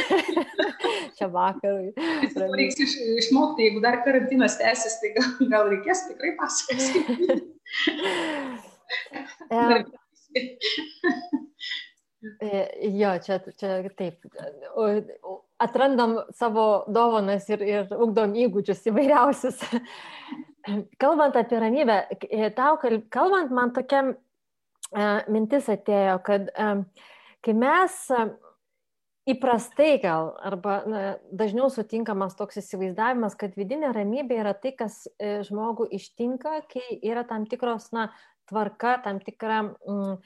[1.18, 1.90] Čia vakarui.
[2.56, 2.92] Reiks iš,
[3.24, 7.34] išmokti, jeigu dar karantinas tęsis, tai gal, gal reikės tikrai pasakas skaityti.
[12.40, 14.26] E, jo, čia, čia taip.
[15.60, 19.62] Atrandam savo dovanas ir, ir ugdom įgūdžius įvairiausius.
[21.00, 21.96] Kalbant apie ramybę,
[22.28, 24.14] e, tau kalbant, man tokia e,
[25.30, 26.50] mintis atėjo, kad
[27.44, 27.98] kai mes
[29.30, 35.04] įprastai gal, arba na, dažniau sutinkamas toks įsivaizdavimas, kad vidinė ramybė yra tai, kas
[35.46, 38.08] žmogų ištinka, kai yra tam tikros na,
[38.50, 40.16] tvarka, tam tikra mm,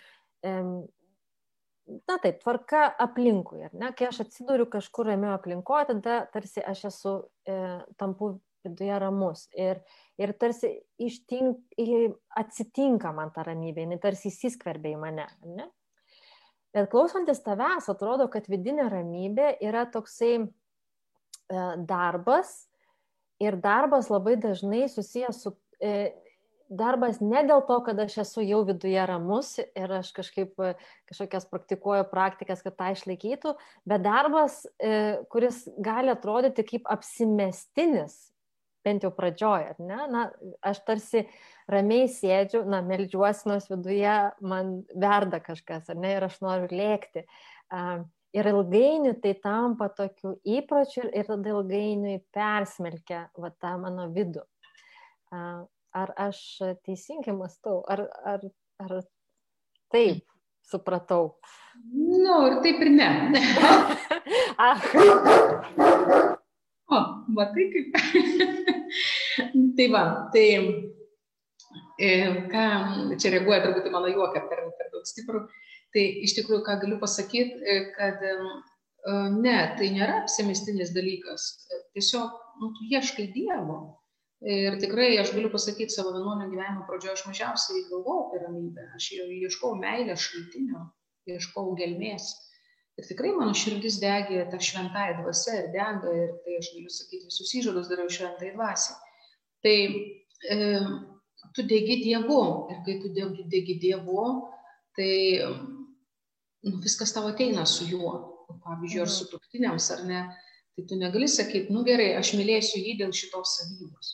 [2.08, 3.92] na taip, tvarka aplinkui, ar ne?
[3.96, 7.14] Kai aš atsiduriu kažkur ramio aplinkoje, tada tarsi aš esu,
[7.48, 7.56] e,
[8.00, 9.46] tampu viduje ramus.
[9.54, 9.80] Ir,
[10.20, 10.72] ir tarsi
[11.02, 11.62] ištink,
[12.40, 15.70] atsitinka man ta ramybė, jinai tarsi įsiskverbia į mane, ne?
[16.74, 20.46] Bet klausantis tavęs, atrodo, kad vidinė ramybė yra toksai e,
[21.86, 22.64] darbas
[23.42, 26.10] ir darbas labai dažnai susijęs su e,
[26.66, 30.72] darbas ne dėl to, kad aš esu jau viduje ramus ir aš kažkaip e,
[31.12, 33.54] kažkokias praktikuoju praktikas, kad tą išlaikytų,
[33.86, 34.64] bet darbas,
[35.30, 38.18] kuris gali atrodyti kaip apsimestinis,
[38.84, 40.00] bent jau pradžioje, ne?
[40.12, 40.24] Na,
[40.64, 41.24] aš tarsi
[41.70, 47.24] ramiai sėdžiu, na, melžiuosi nors viduje, man verda kažkas, ar ne, ir aš noriu lėkti.
[48.34, 54.42] Ir ilgainiui tai tampa tokiu įpročiu ir tada ilgainiui persmelkia va, tą mano vidų
[55.94, 56.38] ar aš
[56.86, 58.46] teisingai mastau, ar, ar,
[58.82, 58.94] ar
[59.94, 60.24] taip
[60.66, 61.36] supratau.
[61.94, 63.10] Nu, ir taip ir ne.
[64.66, 64.88] ah.
[66.90, 67.02] O,
[67.38, 68.72] matai kaip.
[69.78, 70.04] tai va,
[70.34, 70.46] tai
[71.98, 72.10] e,
[72.52, 72.66] ką
[73.18, 75.44] čia reaguoja turbūt į mano juoką per, per daug stiprų.
[75.94, 78.36] Tai iš tikrųjų, ką galiu pasakyti, e, kad e,
[79.34, 81.52] ne, tai nėra apsimistinis dalykas.
[81.94, 83.82] Tiesiog, nu, tu ieškai Dievo
[84.44, 89.06] Ir tikrai aš galiu pasakyti savo vienuolio gyvenimo pradžioje, aš mažiausiai galvojau apie ramybę, aš
[89.16, 90.82] ieškau meilės šaltinio,
[91.32, 92.26] ieškau gelmės.
[93.00, 97.30] Ir tikrai mano širdis degė tą šventąją dvasę ir dega, ir tai aš galiu sakyti,
[97.30, 99.13] visus įžadus dariau šventai dvasiai.
[99.64, 99.76] Tai
[100.54, 100.56] e,
[101.56, 102.40] tu degi Dievu.
[102.72, 103.12] Ir kai tu
[103.48, 104.24] degi Dievu,
[104.96, 105.14] tai
[106.64, 108.14] nu, viskas tavo ateina su juo.
[108.64, 110.20] Pavyzdžiui, ar su tuktiniams, ar ne.
[110.74, 114.12] Tai tu negali sakyti, nu gerai, aš mylėsiu jį dėl šitos savybos.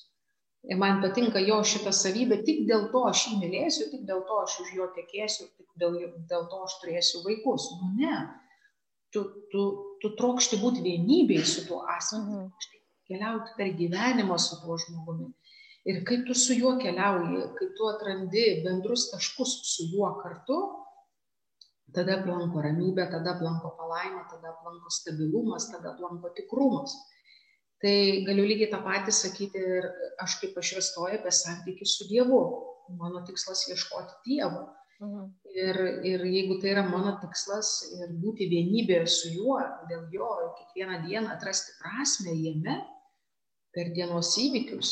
[0.68, 4.42] Ir man patinka jo šitą savybę, tik dėl to aš jį mylėsiu, tik dėl to
[4.42, 5.96] aš už jo tekėsiu, tik dėl,
[6.28, 7.70] dėl to aš turėsiu vaikus.
[7.80, 8.18] Nu ne,
[9.14, 9.64] tu, tu,
[10.02, 12.79] tu trokšti būti vienybėje su tuo asmeniu, mhm.
[13.10, 15.28] Keliauti per gyvenimą su tuo žmogumi.
[15.90, 20.58] Ir kai tu su juo keliauji, kai tu atrandi bendrus taškus su juo kartu,
[21.96, 26.94] tada aplanko ramybė, tada aplanko palaima, tada aplanko stabilumas, tada aplanko tikrumas.
[27.80, 27.94] Tai
[28.26, 29.88] galiu lygiai tą patį sakyti ir
[30.20, 32.42] aš kaip aš vestoju apie santykių su Dievu.
[33.00, 34.66] Mano tikslas ieškoti Dievo.
[35.00, 35.28] Mhm.
[35.56, 39.56] Ir, ir jeigu tai yra mano tikslas ir būti vienybėje su juo,
[39.88, 42.76] dėl jo kiekvieną dieną atrasti prasme jame
[43.74, 44.90] per dienos įvykius,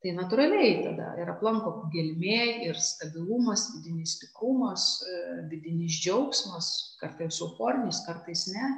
[0.00, 5.18] tai natūraliai tada ir aplanko gelmė ir stabilumas vidinis tikrumas e,
[5.52, 8.70] vidinis džiaugsmas kartais euforinis kartais ne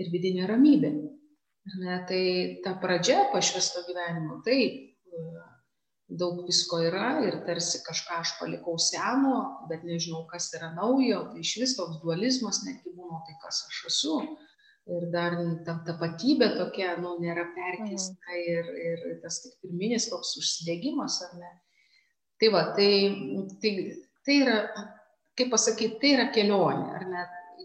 [0.00, 0.94] ir vidinė ramybė.
[1.80, 2.22] Ne, tai
[2.64, 5.22] ta pradžia pašvesto gyvenimo taip e,
[6.20, 9.36] daug visko yra ir tarsi kažką aš palikau seno
[9.70, 13.80] bet nežinau kas yra naujo tai iš vis toks dualizmas netgi būna tai kas aš
[13.92, 14.18] esu
[14.92, 18.40] ir dar ta tapatybė tokia, nu, nėra perkeista mhm.
[18.40, 21.52] ir, ir tas tik pirminis toks užsidegimas, ar ne.
[22.40, 22.90] Tai va, tai,
[23.62, 23.72] tai,
[24.26, 24.58] tai yra,
[25.38, 27.24] kaip pasakyti, tai yra kelionė, ar ne.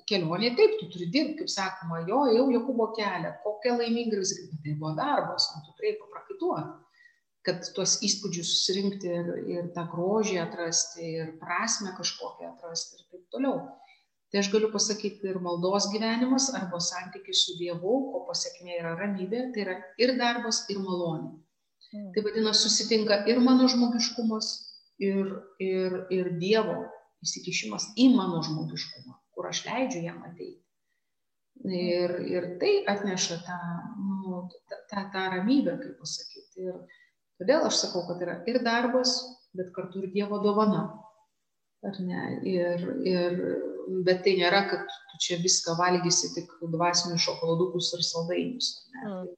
[0.10, 4.54] Kelionė, taip, tu turi dirbti, kaip sakoma, jo, jau Jokūbo kelią, kokia laiminga ir viskas,
[4.64, 6.72] tai buvo darbas, nu, tu turėjai paprakaituoti,
[7.46, 13.28] kad tuos įspūdžius susirinkti ir, ir tą grožį atrasti, ir prasme kažkokią atrasti ir taip
[13.36, 13.62] toliau
[14.30, 19.46] tai aš galiu pasakyti ir maldos gyvenimas arba santykis su Dievu, ko pasiekmė yra ramybė,
[19.54, 21.32] tai yra ir darbas, ir malonė.
[21.90, 22.10] Mm.
[22.14, 24.52] Tai vadinasi, susitinka ir mano žmogiškumas,
[25.02, 26.84] ir, ir, ir Dievo
[27.26, 30.62] įsikišimas į mano žmogiškumą, kur aš leidžiu jam ateiti.
[31.68, 33.58] Ir, ir tai atneša tą,
[34.00, 36.70] nu, tą, tą, tą ramybę, kaip pasakyti.
[36.70, 36.78] Ir
[37.42, 39.18] todėl aš sakau, kad yra ir darbas,
[39.58, 40.86] bet kartu ir Dievo dovana.
[41.84, 42.24] Ar ne?
[42.48, 43.44] Ir, ir
[44.06, 48.72] bet tai nėra, kad tu čia viską valgysi tik dvasinius šokoladukus ir saldainius.
[49.04, 49.30] Mm.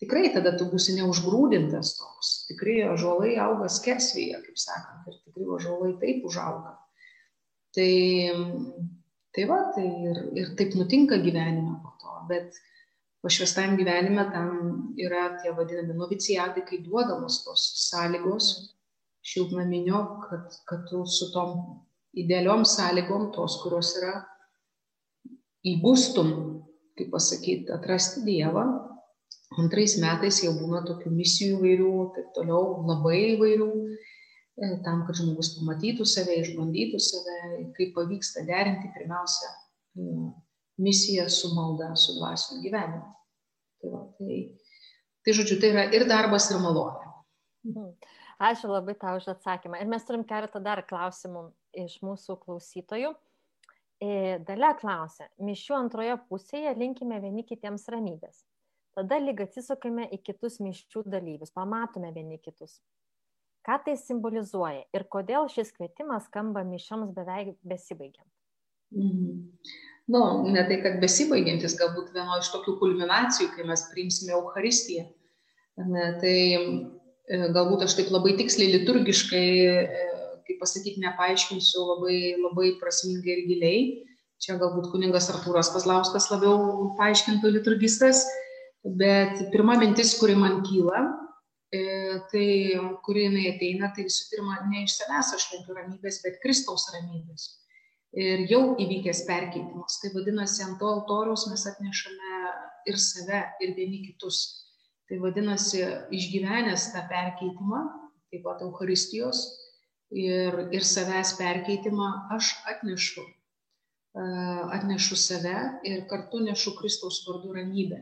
[0.00, 2.30] Tikrai tada tu būsi neužgrūdintas toks.
[2.48, 6.78] Tikrai ažuolai auga skersvyje, kaip sakant, ir tikrai ažuolai taip užauga.
[7.76, 7.92] Tai,
[9.36, 12.56] tai va, tai ir, ir taip nutinka gyvenime po to, bet
[13.22, 14.48] pašvestam gyvenime tam
[14.98, 18.72] yra tie vadinami novicijatai, kai duodamos tos sąlygos mm.
[19.34, 21.60] šiltnaminio, kad, kad tu su tom
[22.16, 24.14] idealiom sąlygom, tos, kurios yra,
[25.66, 26.30] įgustum,
[26.98, 28.64] kaip pasakyti, atrasti Dievą.
[29.58, 33.70] Antrais metais jau būna tokių misijų įvairių, taip toliau, labai įvairių,
[34.62, 37.38] e, tam, kad žmogus pamatytų save, išbandytų save,
[37.78, 40.28] kaip pavyksta derinti pirmiausia e,
[40.80, 43.10] misiją su malda, su dvasiniu gyvenimu.
[43.80, 44.38] Tai, va, tai,
[45.26, 47.10] tai žodžiu, tai yra ir darbas, ir malonė.
[47.70, 47.90] Mhm.
[48.40, 49.82] Ačiū labai tau už atsakymą.
[49.82, 53.12] Ir mes turim keletą dar klausimų iš mūsų klausytojų.
[54.00, 58.44] E, Dalia klausia, mišių antroje pusėje linkime vieni kitiems ramybės.
[58.96, 62.80] Tada lyg atsisukime į kitus mišių dalyvius, pamatome vieni kitus.
[63.66, 68.28] Ką tai simbolizuoja ir kodėl šis kvietimas skamba mišioms beveik besibaigiant?
[68.96, 69.44] Mhm.
[70.10, 75.04] Nu, ne tai, kad besibaigiantis, galbūt vieno iš tokių kulminacijų, kai mes priimsime Euharistiją.
[75.86, 79.76] Ne, tai e, galbūt aš taip labai tiksliai liturgiškai e,
[80.50, 83.80] kaip pasakyti, nepaaiškinsiu labai, labai prasmingai ir giliai.
[84.40, 88.24] Čia galbūt kuningas Artūras Kazlauskas labiau paaiškintų liturgistas,
[88.84, 91.02] bet pirma mintis, kuri man kyla,
[91.76, 91.82] e,
[92.32, 92.46] tai
[93.04, 97.50] kuri jinai ateina, tai visų pirma, ne iš savęs aš linkiu ramybės, bet Kristaus ramybės.
[98.16, 100.00] Ir jau įvykęs perkeitimas.
[100.02, 102.40] Tai vadinasi, ant to altoriaus mes atnešame
[102.90, 104.40] ir save, ir vieni kitus.
[105.06, 105.84] Tai vadinasi,
[106.16, 107.84] išgyvenęs tą perkeitimą,
[108.32, 109.44] taip pat Euharistijos,
[110.10, 113.24] ir, ir savęs perkeitimą aš atnešu.
[114.74, 115.56] Atnešu save
[115.86, 118.00] ir kartu nešu Kristaus vardu ramybę.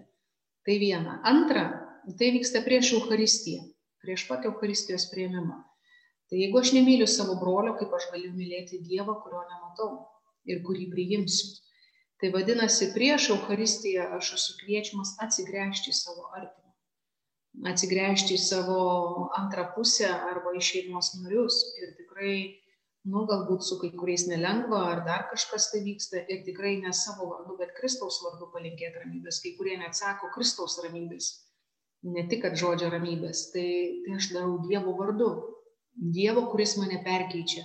[0.65, 1.19] Tai viena.
[1.25, 1.65] Antra,
[2.19, 3.67] tai vyksta prieš Euharistiją,
[4.05, 5.63] prieš pat Euharistijos prieimimą.
[6.29, 9.91] Tai jeigu aš nemyliu savo brolio, kaip aš galiu mylėti Dievą, kurio nematau
[10.49, 11.57] ir kurį priimsiu.
[12.21, 16.68] Tai vadinasi, prieš Euharistiją aš esu kviečiamas atsigręžti į savo artimą
[17.67, 18.81] atsigręžti į savo
[19.39, 22.35] antrą pusę arba į šeimos narius ir tikrai,
[23.11, 27.31] nu, galbūt su kai kuriais nelengva ar dar kažkas tai vyksta ir tikrai ne savo
[27.33, 29.41] vardu, bet Kristaus vardu palinkėti ramybės.
[29.43, 31.31] Kai kurie net sako Kristaus ramybės,
[32.07, 33.69] ne tik, kad žodžio ramybės, tai,
[34.05, 35.33] tai aš darau Dievo vardu.
[35.99, 37.65] Dievo, kuris mane perkeičia.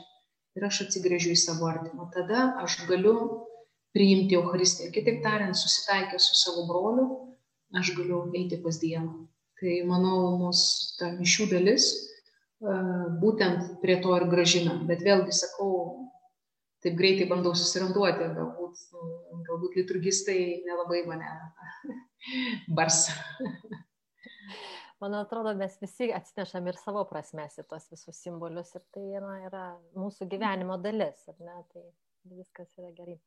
[0.57, 2.07] Ir aš atsigrėžiu į savo artimą.
[2.13, 3.13] Tada aš galiu
[3.93, 4.89] priimti Eucharistiją.
[4.93, 7.05] Kitaip tariant, susitaikę su savo broliu,
[7.77, 9.27] aš galiu eiti pas Dievą.
[9.63, 11.85] Tai manau, mūsų ta mišių dalis
[13.23, 14.75] būtent prie to ir gražina.
[14.89, 15.69] Bet vėlgi sakau,
[16.83, 18.83] taip greitai bandau susiranduoti, galbūt,
[19.47, 20.37] galbūt liturgistai
[20.67, 21.31] nelabai mane
[22.75, 23.05] bars.
[24.99, 29.33] Man atrodo, mes visi atsinešam ir savo prasmes į tos visus simbolius ir tai na,
[29.47, 29.63] yra
[29.99, 31.57] mūsų gyvenimo dalis, ar ne?
[31.71, 31.87] Tai
[32.35, 33.17] viskas yra gerai.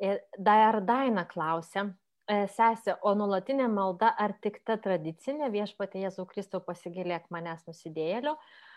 [0.00, 6.26] Ir dar Daina klausia, e, sesė, o nulatinė malda ar tik ta tradicinė viešpatė Jėzau
[6.26, 8.36] Kristau pasigilėk manęs nusidėlio,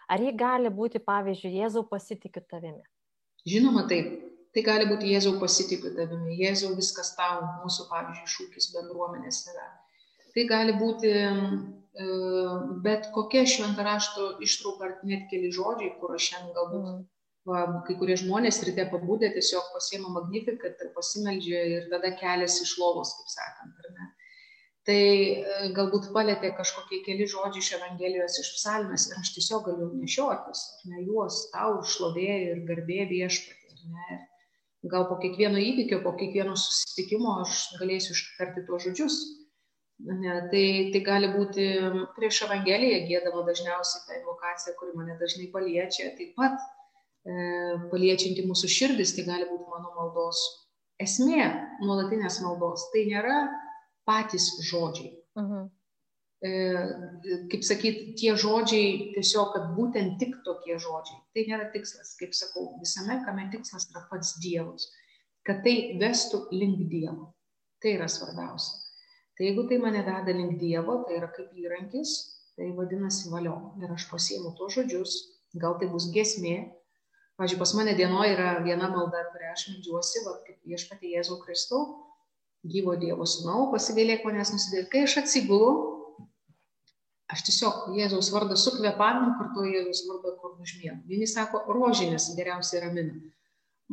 [0.10, 2.84] ar ji gali būti, pavyzdžiui, Jėzau pasitikiu tavimi?
[3.50, 4.18] Žinoma, taip.
[4.54, 9.68] Tai gali būti Jėzau pasitikiu tavimi, Jėzau viskas tau, mūsų, pavyzdžiui, šūkis bendruomenės yra.
[10.34, 11.28] Tai gali būti e,
[12.86, 17.00] bet kokia šventą rašto ištrauka ar net keli žodžiai, kur aš šiandien galbūt mm.
[17.88, 23.14] Kai kurie žmonės ryte pabūdė, tiesiog pasiema magnifikat ir pasimeldžia ir tada keliasi iš lovos,
[23.20, 23.76] kaip sakant.
[24.89, 25.41] Tai e,
[25.76, 31.04] galbūt palėtė kažkokie keli žodžiai iš Evangelijos, iš psalmės ir aš tiesiog galiu nešiotis, ne
[31.04, 33.58] juos tau šlovė ir garbė viešpatė.
[33.89, 34.18] Ne,
[34.91, 39.20] gal po kiekvieno įvykio, po kiekvieno susitikimo aš galėsiu ištarti tuos žodžius.
[40.00, 41.66] Ne, tai, tai gali būti
[42.16, 46.56] prieš Evangeliją gėdama dažniausiai ta invokacija, kuri mane dažnai paliečia, taip pat
[47.91, 50.41] paliečianti mūsų širdis, tai gali būti mano maldos
[51.01, 51.43] esmė,
[51.84, 52.88] nuolatinės maldos.
[52.93, 53.41] Tai nėra
[54.07, 55.13] patys žodžiai.
[55.39, 55.67] Mhm.
[56.39, 56.51] E,
[57.51, 61.19] kaip sakyti, tie žodžiai tiesiog, kad būtent tik tokie žodžiai.
[61.36, 64.88] Tai nėra tikslas, kaip sakau, visame, kame tikslas yra pats Dievas.
[65.47, 67.34] Kad tai vestų link Dievo.
[67.84, 68.80] Tai yra svarbiausia.
[69.36, 72.15] Tai jeigu tai mane veda link Dievo, tai yra kaip įrankis,
[72.59, 73.73] tai vadinasi valio.
[73.84, 75.15] Ir aš pasiemu tuos žodžius,
[75.59, 76.57] gal tai bus gesmė.
[77.39, 81.85] Pavyzdžiui, pas mane dienoje yra viena malda, kurią aš medžiuosi, va, kaip viešpatį Jėzų Kristau,
[82.67, 84.89] gyvo Dievo sūnau, pasigailėk manęs nusidėti.
[84.91, 85.69] Kai aš atsigulu,
[87.31, 90.99] aš tiesiog Jėzaus vardą su kvepavimu kartuoju Jėzaus vardą, kur užmiegu.
[91.07, 93.15] Vieni sako, rožinės geriausiai ramina.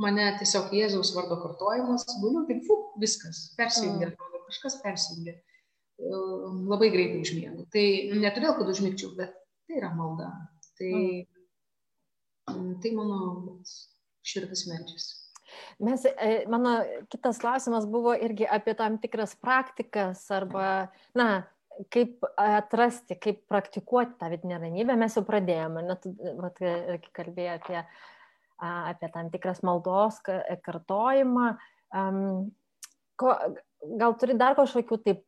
[0.02, 4.42] Mane tiesiog Jėzaus vardo kartojimas, guliu, tai fu, viskas, persijungia, mm.
[4.50, 5.38] kažkas persijungia.
[6.02, 7.62] Labai greitai užmiegu.
[7.72, 7.86] Tai
[8.18, 9.38] ne todėl, kad užmigčiau, bet
[9.70, 10.34] tai yra malda.
[10.76, 11.35] Tai, mm.
[12.82, 13.18] Tai mano
[14.26, 15.14] širdis medžiasi.
[15.86, 16.78] Mes, e, mano
[17.12, 21.46] kitas klausimas buvo irgi apie tam tikras praktikas arba, na,
[21.92, 26.08] kaip atrasti, kaip praktikuoti tą vidinę ramybę, mes jau pradėjome, net,
[26.40, 26.60] vat,
[27.16, 27.82] kalbėjome apie,
[28.58, 31.50] apie tam tikras maldos kartojimą.
[31.96, 32.50] Um,
[33.20, 33.36] ko,
[34.00, 35.24] gal turi dar kažkokių taip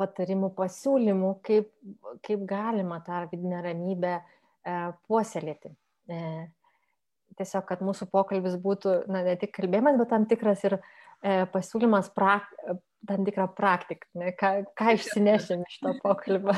[0.00, 1.70] patarimų, pasiūlymų, kaip,
[2.26, 4.22] kaip galima tą vidinę ramybę e,
[5.06, 5.70] puoselėti.
[6.10, 6.18] E,
[7.38, 12.10] tiesiog, kad mūsų pokalbis būtų, na, ne tik kalbėjimas, bet tam tikras ir e, pasiūlymas
[12.16, 12.50] prak,
[13.08, 16.56] tam tikrą praktiką, ne, ką, ką išsinešėm iš to pokalbio.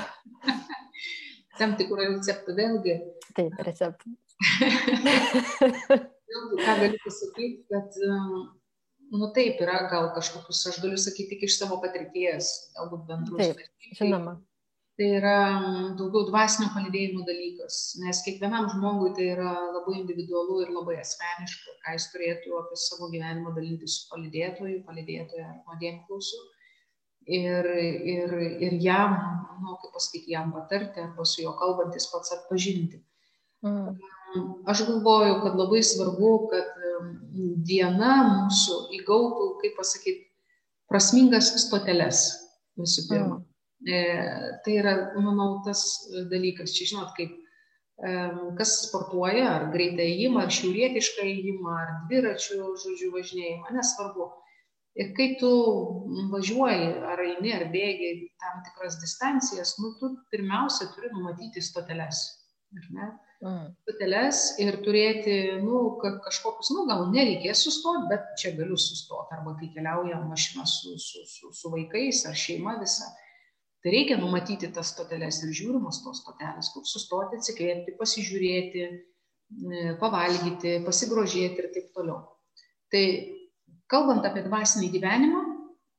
[1.61, 2.99] tam tikrų receptų vėlgi.
[3.39, 4.13] Taip, receptų.
[5.63, 8.43] vėlgi, ką galiu pasakyti, kad, um,
[9.15, 13.41] nu taip, yra gal kažkokius, aš galiu sakyti tik iš savo patirties, galbūt bendrus.
[13.41, 13.65] Taip,
[13.97, 14.56] žinoma tai
[15.05, 21.75] yra daugiau dvasinio palydėjimo dalykas, nes kiekvienam žmogui tai yra labai individualu ir labai asmeniška,
[21.85, 26.41] ką jis turėtų apie savo gyvenimą dalinti su palydėtoju, palydėtoju ar nuodėmklausiu.
[27.27, 27.67] Ir,
[28.07, 28.33] ir,
[28.63, 29.17] ir jam,
[29.61, 33.01] nu, kaip pasakyti, jam patarti arba su juo kalbantis pats atpažinti.
[33.67, 33.99] Mm.
[34.71, 36.71] Aš galvoju, kad labai svarbu, kad
[37.67, 40.23] diena mūsų įgautų, kaip pasakyti,
[40.89, 42.23] prasmingas stoteles
[42.79, 43.37] visų pirma.
[43.43, 45.83] Mm E, tai yra, manau, tas
[46.31, 46.73] dalykas.
[46.77, 48.15] Čia žinot, kaip e,
[48.59, 54.31] kas sportuoja, ar greitą įimą, ar šiaurietišką įimą, ar dviračių, žodžiu, važinėjimą, nesvarbu.
[54.97, 55.51] Ir kai tu
[56.33, 62.23] važiuoji, ar eini, ar bėgi tam tikras distancijas, nu, tu pirmiausia turi numatyti stoteles.
[63.45, 63.67] Mm.
[63.85, 69.37] Stoteles ir turėti, nu, kažkokius, nu, gal nereikės sustoti, bet čia galiu sustoti.
[69.37, 73.13] Arba kai keliauja mašina su, su, su, su vaikais ar šeima visa
[73.87, 80.73] Tai reikia numatyti tas stoteles ir žiūrimos tos stotelės, kur sustoti, atsikvėpti, pasižiūrėti, e, pavalgyti,
[80.83, 82.17] pasigrožėti ir taip toliau.
[82.91, 83.05] Tai
[83.87, 85.45] kalbant apie dvasinį gyvenimą,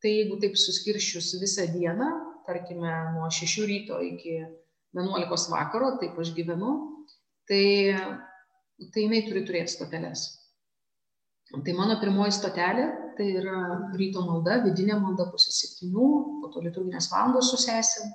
[0.04, 2.10] tai jeigu taip suskirščius visą dieną,
[2.50, 4.36] tarkime nuo 6 ryto iki
[4.92, 6.76] 11 vakaro, taip aš gyvenu,
[7.48, 7.96] tai,
[8.92, 10.28] tai jinai turi turėti stoteles.
[11.56, 13.60] Tai mano pirmoji stotelė, tai yra
[13.98, 16.10] ryto malda, vidinė malda pusė septynių,
[16.42, 18.14] po to liturginės valandos su sesėm.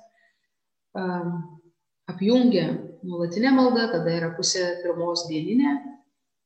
[2.11, 2.65] apjungia
[3.03, 5.73] nuolatinė malda, tada yra pusė pirmos dieninė,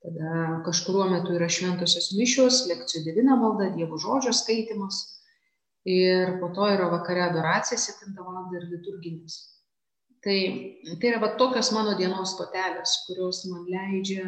[0.06, 5.02] tada kažkuriuo metu yra šventosios mišios, lekcijų divina malda, Dievo žodžio skaitimas
[5.88, 8.48] ir po to yra vakare adoracija 7 val.
[8.56, 9.38] ir liturginis.
[10.24, 10.38] Tai,
[11.00, 14.24] tai yra va tokios mano dienos stotelės, kurios man leidžia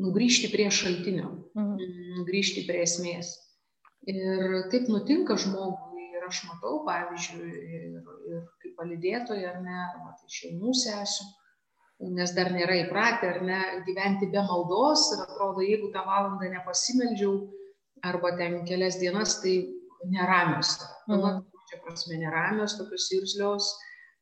[0.00, 2.24] nugrįžti prie šaltinio, mhm.
[2.28, 3.34] grįžti prie esmės.
[4.10, 7.86] Ir taip nutinka žmogui ir aš matau, pavyzdžiui, ir,
[8.28, 11.30] ir kaip palidėtoja, ar ne, arba tai šeimų sesijų,
[12.18, 17.38] nes dar nėra įpratę, ar ne, gyventi be maldos ir atrodo, jeigu tą valandą nepasimeldžiau,
[18.04, 19.56] arba ten kelias dienas, tai
[20.12, 20.76] neramios.
[21.08, 21.42] Mhm.
[21.64, 23.70] Čia prasme neramios, tokios irzlios,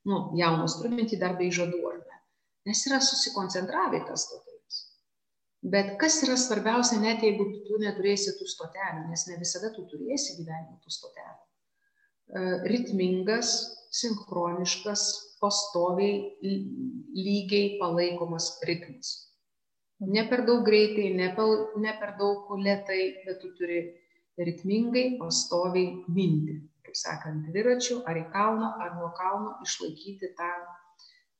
[0.07, 2.20] nu, jaunos turintį dar bei žadų, ar ne.
[2.70, 4.52] Nes yra susikoncentravę tas tokia
[5.63, 10.35] Bet kas yra svarbiausia, net jeigu tu neturėsi tų stotelių, nes ne visada tu turėsi
[10.41, 11.39] gyvenime tų stotelių.
[11.39, 12.43] E,
[12.73, 13.53] ritmingas,
[13.95, 15.05] sinchroniškas,
[15.39, 16.33] pastoviai,
[17.15, 19.13] lygiai palaikomas ritmas.
[20.03, 23.85] Ne per daug greitai, ne per, ne per daug lietai, bet tu turi
[24.43, 26.59] ritmingai, pastoviai minti.
[26.83, 30.51] Kaip sakant, dviračiu ar į kalną, ar nuo kalno išlaikyti tą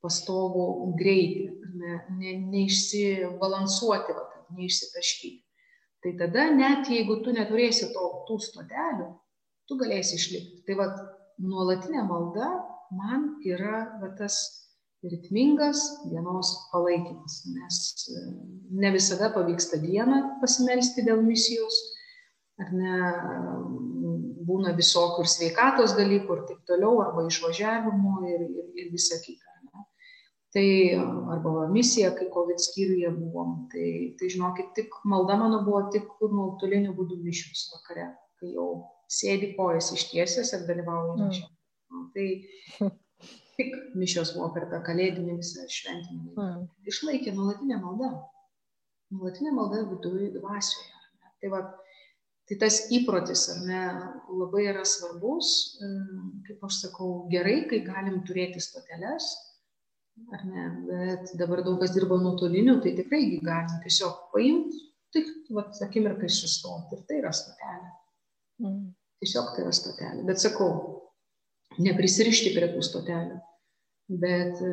[0.03, 0.67] pastovų
[0.99, 1.47] greitį,
[1.79, 4.25] ne, ne, neišsibalansuoti, va,
[4.59, 5.39] neišsitaškyti.
[6.03, 9.07] Tai tada net jeigu tu neturėsi to, tų stotelių,
[9.71, 10.65] tu galėsi išlikti.
[10.67, 10.89] Tai va,
[11.43, 12.51] nuolatinė malda
[12.93, 14.41] man yra va, tas
[15.07, 17.79] ritmingas dienos palaikymas, nes
[18.11, 18.25] e,
[18.83, 21.79] ne visada pavyksta dieną pasimelsti dėl misijos,
[22.63, 22.99] ar ne,
[24.47, 29.52] būna visokių ir sveikatos dalykų ir taip toliau, arba išvažiavimo ir, ir, ir visa kita
[30.53, 30.67] tai
[31.33, 33.87] arba misija, kai COVID skyriuje buvom, tai,
[34.21, 38.67] tai žinokit, tik malda mano buvo tik nuotoliniu būdu mišius vakare, kai jau
[39.13, 41.31] sėdi kojas ištiesęs ir dalyvauju mm.
[41.31, 41.49] mišiu.
[41.93, 42.27] Nu, tai
[43.59, 46.35] tik mišios buvo per tą kalėdinį visą šventinį.
[46.37, 46.67] Mm.
[46.93, 48.13] Išlaikė nuolatinę maldą.
[49.13, 50.91] Nuolatinė malda viduje, dvasioje.
[51.43, 51.63] Tai, va,
[52.49, 53.81] tai tas įprotis, ar ne,
[54.31, 55.55] labai yra svarbus,
[56.47, 59.33] kaip aš sakau, gerai, kai galim turėti stoteles,
[60.33, 64.81] ar ne, bet dabar daug kas dirba nuotoliniu, tai tikrai galima tiesiog paimti,
[65.13, 67.93] tik, va, akimirkai sustoti ir tai yra stotelė.
[68.65, 68.83] Mm.
[69.23, 70.27] Tiesiog tai yra stotelė.
[70.29, 70.71] Bet sakau,
[71.83, 73.39] neprisirišti prie tų stotelių,
[74.23, 74.73] bet e,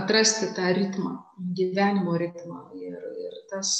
[0.00, 1.14] atrasti tą ritmą,
[1.60, 3.76] gyvenimo ritmą ir, ir tas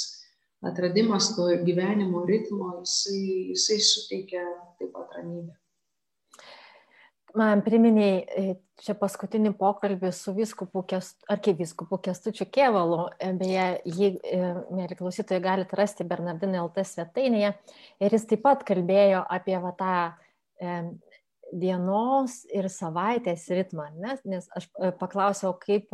[0.65, 3.21] atradimas to gyvenimo ritmo, jisai,
[3.53, 4.45] jisai suteikia
[4.79, 5.53] taip pat ramybę
[7.37, 10.83] man priminėjai e, čia paskutinį pokalbį su viskupu,
[11.31, 13.05] arkiviskupu Kestučiu Kievalu.
[13.19, 14.39] E, beje, jį, e,
[14.75, 17.53] mėly klausytojai, galite rasti Bernardinai LT svetainėje.
[18.03, 19.93] Ir jis taip pat kalbėjo apie va, tą
[20.59, 20.79] e,
[21.55, 23.91] dienos ir savaitės ritmą.
[24.01, 24.69] Nes, nes aš
[24.99, 25.91] paklausiau, kaip...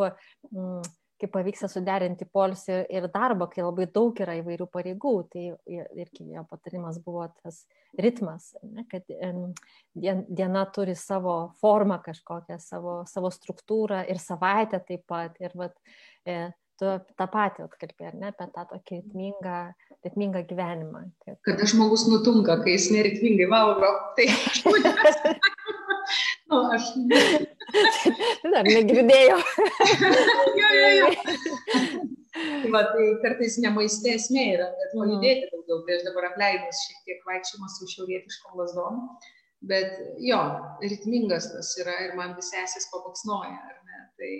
[0.51, 0.81] Mm,
[1.21, 5.13] kaip pavyksta suderinti polisį ir darbą, kai labai daug yra įvairių pareigų.
[5.31, 5.43] Tai
[6.01, 7.63] irgi jo patarimas buvo tas
[8.01, 9.05] ritmas, ne, kad
[9.93, 15.37] diena turi savo formą kažkokią, savo, savo struktūrą ir savaitę taip pat.
[15.43, 15.77] Ir vat,
[16.25, 16.41] e,
[16.81, 19.57] tu tą patį atkalbė, ar ne, apie tą tokį ritmingą,
[20.07, 21.05] ritmingą gyvenimą.
[21.25, 21.37] Kad...
[21.45, 24.63] Kada žmogus nutunka, kai jis neritmingai valgo, tai aš
[26.51, 26.89] nu, aš
[28.53, 29.39] Dar negirdėjau.
[30.59, 31.11] jo, jo, jo.
[32.31, 35.51] Tai va, tai kartais ne maistė esmė yra, bet pajudėti mhm.
[35.51, 35.83] daugiau.
[35.87, 39.05] Tai aš dabar apleidus šiek tiek vaikščiojimas su šiaurietiškom lasdom.
[39.71, 39.91] Bet
[40.25, 40.39] jo,
[40.81, 43.99] ritmingas tas yra ir man visi esės pabaksnoja, ar ne?
[44.17, 44.31] Tai,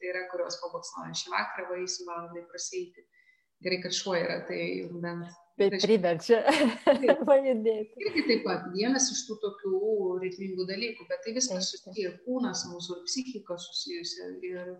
[0.00, 1.14] tai yra, kurios pabaksnoja.
[1.20, 3.06] Šį vakarą vaisių valandai praseiti.
[3.64, 4.60] Gerai, kad šuo yra, tai
[5.04, 6.40] bent Bet priverčia
[7.28, 8.00] pajudėti.
[8.02, 9.78] Irgi taip pat vienas iš tų tokių
[10.24, 14.72] ritmingų dalykų, bet tai viskas susiję ir kūnas mūsų, ir psichika susijusi, ir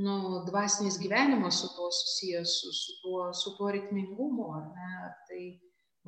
[0.00, 0.14] nu,
[0.46, 5.42] dvasinis gyvenimas su tuo susijęs, su, su, tuo, su tuo ritmingumu, ar ne, ar tai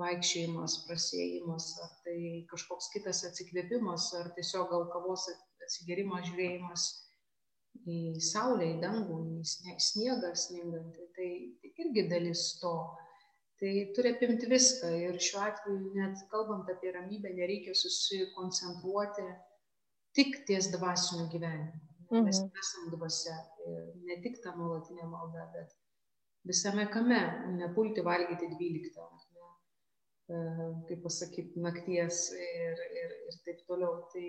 [0.01, 2.19] vaikščiojimas, prasėjimas, ar tai
[2.49, 5.29] kažkoks kitas atsikvėpimas, ar tiesiog gal kavos
[5.67, 6.89] atsigerimas, žiūrėjimas
[7.93, 11.31] į saulę, į dangų, į sniegą sningantį, tai,
[11.61, 12.73] tai irgi dalis to
[13.63, 19.27] tai turi apimti viską ir šiuo atveju net kalbant apie ramybę nereikia susikoncentruoti
[20.19, 21.77] tik ties dvasiniu gyvenimu.
[22.11, 22.25] Mhm.
[22.27, 23.37] Mes esame dvasia
[23.71, 25.71] ir ne tik ta nuolatinė malda, bet
[26.51, 27.21] visame kame,
[27.61, 29.07] nepulti valgyti dvyliktą,
[29.37, 29.47] ne,
[30.35, 30.43] e,
[30.91, 34.03] kaip pasakyti, nakties ir, ir, ir taip toliau.
[34.13, 34.27] Tai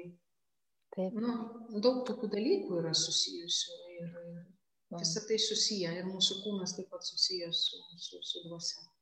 [0.96, 1.20] taip.
[1.26, 1.36] Nu,
[1.82, 7.04] daug tokių dalykų yra susijusių ir, ir visą tai susiję ir mūsų kūnas taip pat
[7.10, 8.93] susijęs su, su, su dvasia.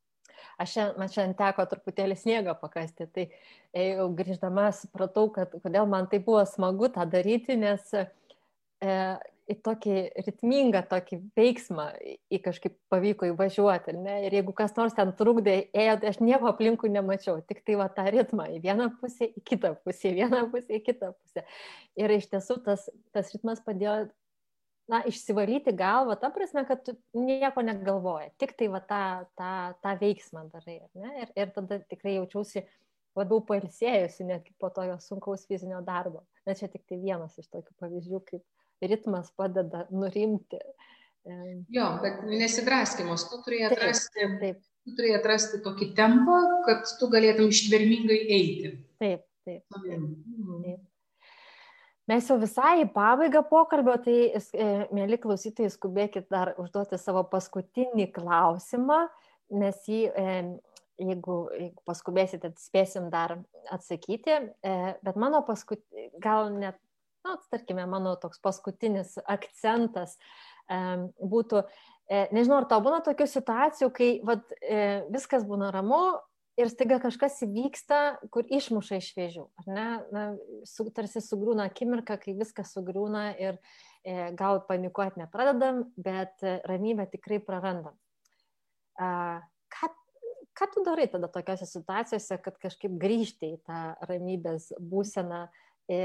[0.62, 3.28] Aš šiandien, man šiandien teko truputėlį sniegą pakasti, tai
[3.74, 8.06] jau grįždama supratau, kad kodėl man tai buvo smagu tą daryti, nes e,
[9.52, 9.96] į tokį
[10.26, 11.88] ritmingą tokį veiksmą
[12.32, 13.96] į kažkaip pavyko įvažiuoti.
[14.00, 14.18] Ne?
[14.28, 17.90] Ir jeigu kas nors ten trukdė, ėjo, tai aš nieko aplinkui nemačiau, tik tai va
[17.92, 21.46] tą ritmą į vieną pusę, į kitą pusę, į vieną pusę, į kitą pusę.
[22.00, 24.12] Ir iš tiesų tas, tas ritmas padėjo,
[24.92, 29.04] na, išsivalyti galvą, ta prasme, kad tu nieko negalvoji, tik tai va tą,
[29.40, 29.52] tą,
[29.84, 30.82] tą veiksmą darai.
[31.24, 32.66] Ir, ir tada tikrai jaučiausi
[33.18, 36.26] labiau pailsėjusi netgi po to jo sunkaus fizinio darbo.
[36.48, 40.60] Na čia tik tai vienas iš tokių pavyzdžių, kaip ritmas padeda nurimti.
[41.70, 44.62] Jo, bet nesidraskimas, tu turėjai atrasti, taip, taip.
[44.82, 48.72] Tu turėjai atrasti tokį tempą, kad tu galėtum ištvermingai eiti.
[48.98, 49.62] Taip, taip.
[49.76, 50.64] taip, mhm.
[50.66, 50.88] taip.
[52.10, 58.08] Mes jau visai į pabaigą pokalbio, tai, e, mėly klausytojai, skubėkit dar užduoti savo paskutinį
[58.16, 59.04] klausimą,
[59.62, 60.34] nes jį, e,
[61.02, 63.38] jeigu, jeigu paskubėsite, spėsim dar
[63.70, 64.40] atsakyti.
[64.66, 64.74] E,
[65.06, 66.80] bet mano paskutinį, gal net
[67.22, 70.16] na, tarkime, mano toks paskutinis akcentas
[70.72, 71.60] būtų,
[72.34, 74.48] nežinau, ar tau būna tokių situacijų, kai vat,
[75.14, 76.00] viskas būna ramu
[76.62, 78.02] ir staiga kažkas įvyksta,
[78.34, 79.88] kur išmuša iš vėžių, ar ne?
[80.14, 80.26] Na,
[80.70, 83.58] su, tarsi sugrūna akimirka, kai viskas sugrūna ir
[84.04, 87.98] e, gal panikuoti nepradedam, bet ramybę tikrai prarandam.
[89.02, 89.42] A,
[89.74, 89.92] ką,
[90.58, 95.48] ką tu darai tada tokiose situacijose, kad kažkaip grįžti į tą ramybės būseną,
[95.92, 96.00] E,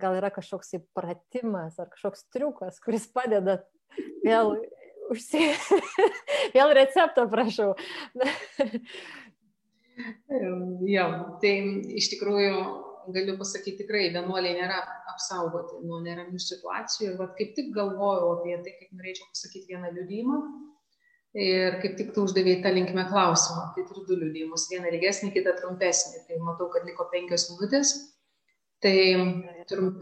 [0.00, 3.58] gal yra kažkoks įpratimas ar kažkoks triukas, kuris padeda
[4.24, 4.54] vėl
[5.12, 5.50] užsi...
[6.56, 7.74] vėl receptą prašau.
[10.92, 11.06] jo,
[11.42, 11.52] tai
[11.98, 12.56] iš tikrųjų
[13.12, 14.78] galiu pasakyti tikrai, vienuoliai nėra
[15.12, 19.90] apsaugoti nuo neramių situacijų ir vat, kaip tik galvojau apie tai, kaip norėčiau pasakyti vieną
[19.96, 20.42] liudymą.
[21.32, 25.54] Ir kaip tik tu uždavėjai tą linkmę klausimą, tai turiu du liudymus, vieną ilgesnį, kitą
[25.56, 26.26] trumpesnį.
[26.28, 27.94] Tai matau, kad liko penkios minutės.
[28.84, 28.96] Tai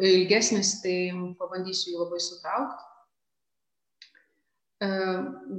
[0.08, 0.96] ilgesnis, tai
[1.38, 2.88] pabandysiu jį labai sutraukti.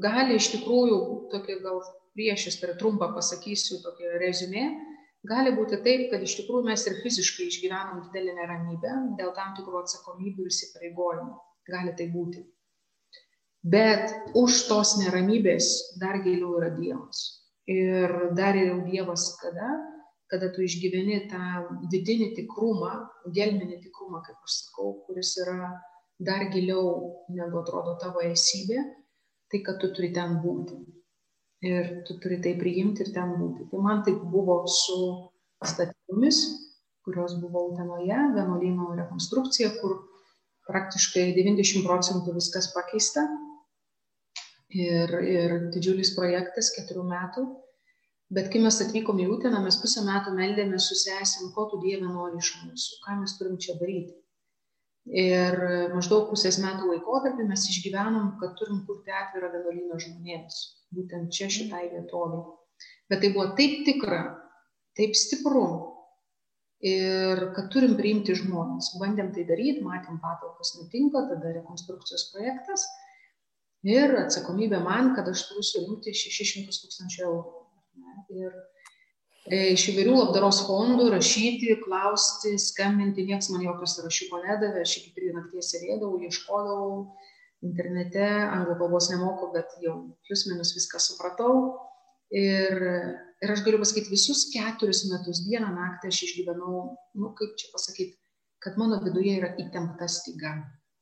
[0.04, 1.00] Gali iš tikrųjų,
[1.32, 1.80] tokia gal
[2.18, 4.66] priešistorė trumpą pasakysiu, tokia rezumė,
[5.28, 9.84] gali būti taip, kad iš tikrųjų mes ir fiziškai išgyvenam didelį neramybę dėl tam tikrų
[9.84, 11.38] atsakomybių ir įsipareigojimų.
[11.72, 12.42] Gali tai būti.
[13.62, 17.22] Bet už tos neramybės dar giliau yra Dievas.
[17.70, 19.70] Ir dar yra Dievas kada?
[20.32, 21.42] kada tu išgyveni tą
[21.92, 22.92] vidinį tikrumą,
[23.36, 25.74] gelminį tikrumą, kaip aš sakau, kuris yra
[26.24, 26.86] dar giliau
[27.36, 28.80] negu atrodo tavo esybė,
[29.52, 30.78] tai kad tu turi ten būti.
[31.62, 33.68] Ir tu turi tai priimti ir ten būti.
[33.70, 34.98] Tai man taip buvo su
[35.62, 36.40] statybomis,
[37.06, 40.00] kurios buvo Utenoje, vienuolyno rekonstrukcija, kur
[40.70, 43.28] praktiškai 90 procentų viskas pakeista.
[44.72, 47.46] Ir, ir didžiulis projektas keturių metų
[48.32, 52.08] Bet kai mes atvykom į Uteną, mes pusę metų meldėmės su sesėm, ko tu Dieve
[52.08, 54.16] nori iš mūsų, ką mes turim čia daryti.
[55.22, 55.58] Ir
[55.92, 60.62] maždaug pusės metų laikotarpį mes išgyvenom, kad turim kurti atvirą vienuolyną žmonėms,
[60.96, 62.42] būtent čia šitai vietovė.
[63.12, 64.22] Bet tai buvo taip tikra,
[64.98, 65.66] taip stipru
[66.82, 68.96] ir kad turim priimti žmonės.
[69.02, 72.88] Bandėm tai daryti, matėm patalpos nutinka, tada rekonstrukcijos projektas
[73.86, 77.62] ir atsakomybė man, kad aš turiu surinkti 600 tūkstančių eurų
[78.32, 78.52] Ir
[79.52, 85.14] e, iš įvairių labdaros fondų rašyti, klausti, skambinti, niekas man jokio sąrašiuko nedavė, aš iki
[85.18, 86.94] trijų nakties sėdėdavau, ieškodavau
[87.66, 89.96] internete, anglų kalbos nemoku, bet jau
[90.26, 91.54] plius minus viską supratau.
[92.32, 92.78] Ir,
[93.44, 96.84] ir aš galiu pasakyti, visus keturis metus, dieną naktį aš išgyvenau,
[97.20, 98.16] nu kaip čia pasakyti,
[98.64, 100.56] kad mano viduje yra įtempta styga.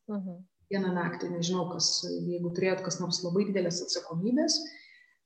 [0.10, 0.40] Mhm.
[0.70, 4.58] Vieną naktį, nežinau, kas, jeigu turėjot kas nors labai didelės atsakomybės,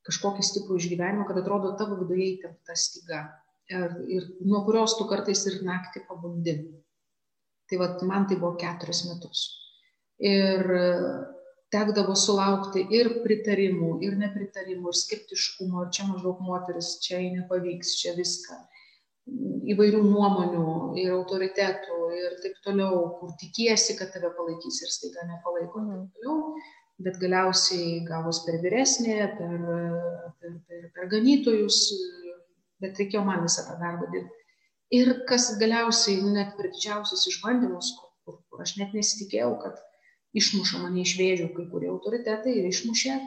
[0.07, 3.25] kažkokį stiprų išgyvenimą, kad atrodo tavo viduje įtempta styga
[3.71, 6.55] ir, ir nuo kurios tu kartais ir naktį pabundi.
[7.69, 9.45] Tai vad man tai buvo keturis metus.
[10.21, 10.67] Ir
[11.73, 18.13] tekdavo sulaukti ir pritarimų, ir nepritarimų, ir skeptiškumo, ir čia maždaug moteris, čia nepavyks, čia
[18.19, 18.59] viską.
[19.73, 20.67] Įvairių nuomonių
[20.99, 25.81] ir autoritetų ir taip toliau, kur tikiesi, kad tave palaikys ir staiga nepalaiko.
[25.81, 26.07] Mm.
[26.17, 26.39] Toliau
[27.01, 29.53] bet galiausiai gavos per vyresnė, per,
[30.39, 31.79] per, per, per ganytojus,
[32.83, 34.41] bet reikėjo man visą tą darbą dirbti.
[34.93, 39.81] Ir kas galiausiai, net per didžiausius išbandymus, kur, kur, kur aš net nesitikėjau, kad
[40.37, 43.17] išmuša mane iš vėžių kai kurie autoritetai ir išmušė,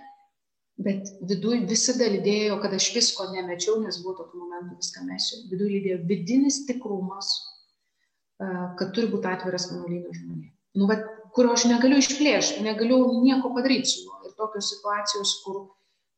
[0.86, 5.44] bet viduje visada lydėjo, kad aš visko nemečiau, nes buvo tokių momentų viską mesiu.
[5.52, 7.32] Viduje lydėjo vidinis tikrumas,
[8.38, 10.52] kad turi būti atviras vienuolynas žmonėms.
[10.76, 14.18] Nu, bet kurio aš negaliu išplėšti, negaliu nieko padaryti su juo.
[14.28, 15.62] Ir tokios situacijos, kur,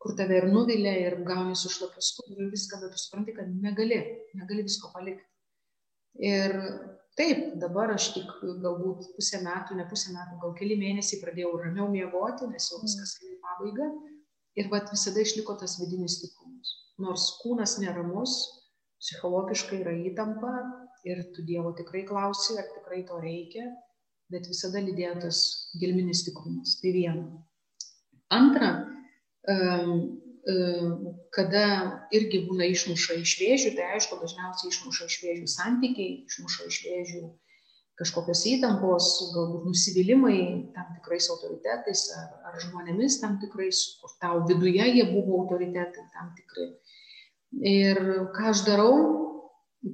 [0.02, 3.52] kur tave ir nuvilia, ir gauni su šlapiu skuduru ir viską, bet tu supranti, kad
[3.62, 4.00] negali,
[4.38, 5.22] negali visko palikti.
[6.18, 6.56] Ir
[7.18, 8.28] taip, dabar aš tik
[8.62, 13.16] galbūt pusę metų, ne pusę metų, gal keli mėnesiai pradėjau ramiau miegoti, nes jau viskas
[13.22, 13.88] eina į pabaigą.
[14.58, 16.72] Ir vat visada išliko tas vidinis tikrumas.
[17.02, 18.38] Nors kūnas neramus,
[19.02, 20.54] psichologiškai yra įtampa
[21.06, 23.68] ir tu Dievo tikrai klausi, ar tikrai to reikia,
[24.32, 25.42] bet visada lydėjo tas
[25.78, 26.78] gilminis tikrumas.
[26.82, 27.28] Tai viena.
[28.34, 28.72] Antra,
[31.34, 31.64] kada
[32.14, 37.22] irgi būna išmuša iš vėžių, tai aišku, dažniausiai išmuša iš vėžių santykiai, išmuša iš vėžių
[37.98, 40.38] kažkokios įtampos, galbūt nusivylimai
[40.74, 46.30] tam tikrais autoritetais ar, ar žmonėmis tam tikrais, kur tau viduje jie buvo autoritetai tam
[46.38, 46.68] tikrai.
[47.58, 48.00] Ir
[48.36, 48.94] ką aš darau,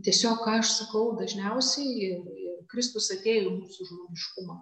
[0.05, 4.61] tiesiog ką aš sakau dažniausiai, ir, ir Kristus atėjo į mūsų žmogiškumą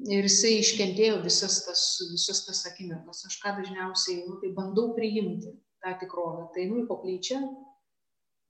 [0.00, 3.24] ir jisai iškentėjo visas tas, visas tas akimirkas.
[3.28, 6.48] Aš ką dažniausiai nu, tai bandau priimti tą tikrovę.
[6.54, 7.40] Tai nu į koplyčią,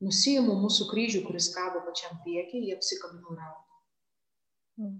[0.07, 3.81] nusijimu mūsų kryžių, kuris kabo pačiam priekį, jie apsikabinu raudu.
[4.81, 4.97] Mm.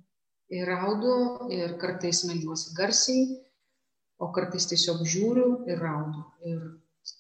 [0.53, 1.15] Ir raudu,
[1.55, 3.25] ir kartais melžiuosi garsiai,
[4.21, 6.27] o kartais tiesiog žiūriu ir raudu.
[6.49, 6.61] Ir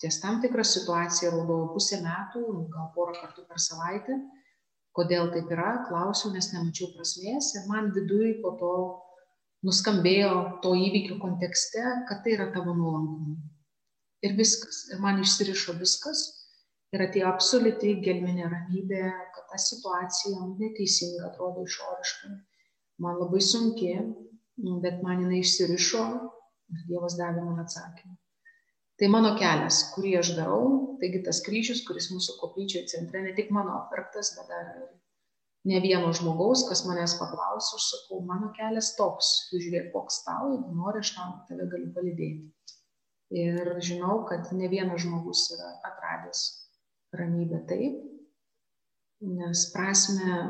[0.03, 2.43] ties tam tikrą situaciją raudojau pusę metų,
[2.75, 4.19] gal porą kartų per savaitę.
[4.93, 8.73] Kodėl taip yra, klausiu, nes nemačiau prasmės ir man viduje po to
[9.67, 13.37] nuskambėjo to įvykio kontekste, kad tai yra tavo nuolankumai.
[14.27, 14.85] Ir viskas.
[14.93, 16.25] Ir man išsirišo viskas.
[16.93, 19.05] Ir atėjo absoliuti gelminė ramybė,
[19.35, 22.35] kad ta situacija neteisinga atrodo išoriškai.
[23.03, 23.95] Man labai sunki,
[24.85, 26.03] bet man jinai išsirišo
[26.73, 28.19] ir Dievas davė man atsakymą.
[29.01, 30.67] Tai mano kelias, kurį aš darau,
[31.01, 34.85] taigi tas kryžius, kuris mūsų koplyčioje centre, ne tik mano apverktas, bet dar ir
[35.69, 40.51] ne vieno žmogaus, kas manęs paklausė, aš sakau, mano kelias toks, tu žiūrėk, koks tau,
[40.55, 42.51] jeigu nori, aš tam tave galiu palidėti.
[43.43, 46.43] Ir žinau, kad ne vienas žmogus yra atradęs
[47.17, 48.01] ramybę taip,
[49.23, 50.41] nes prasme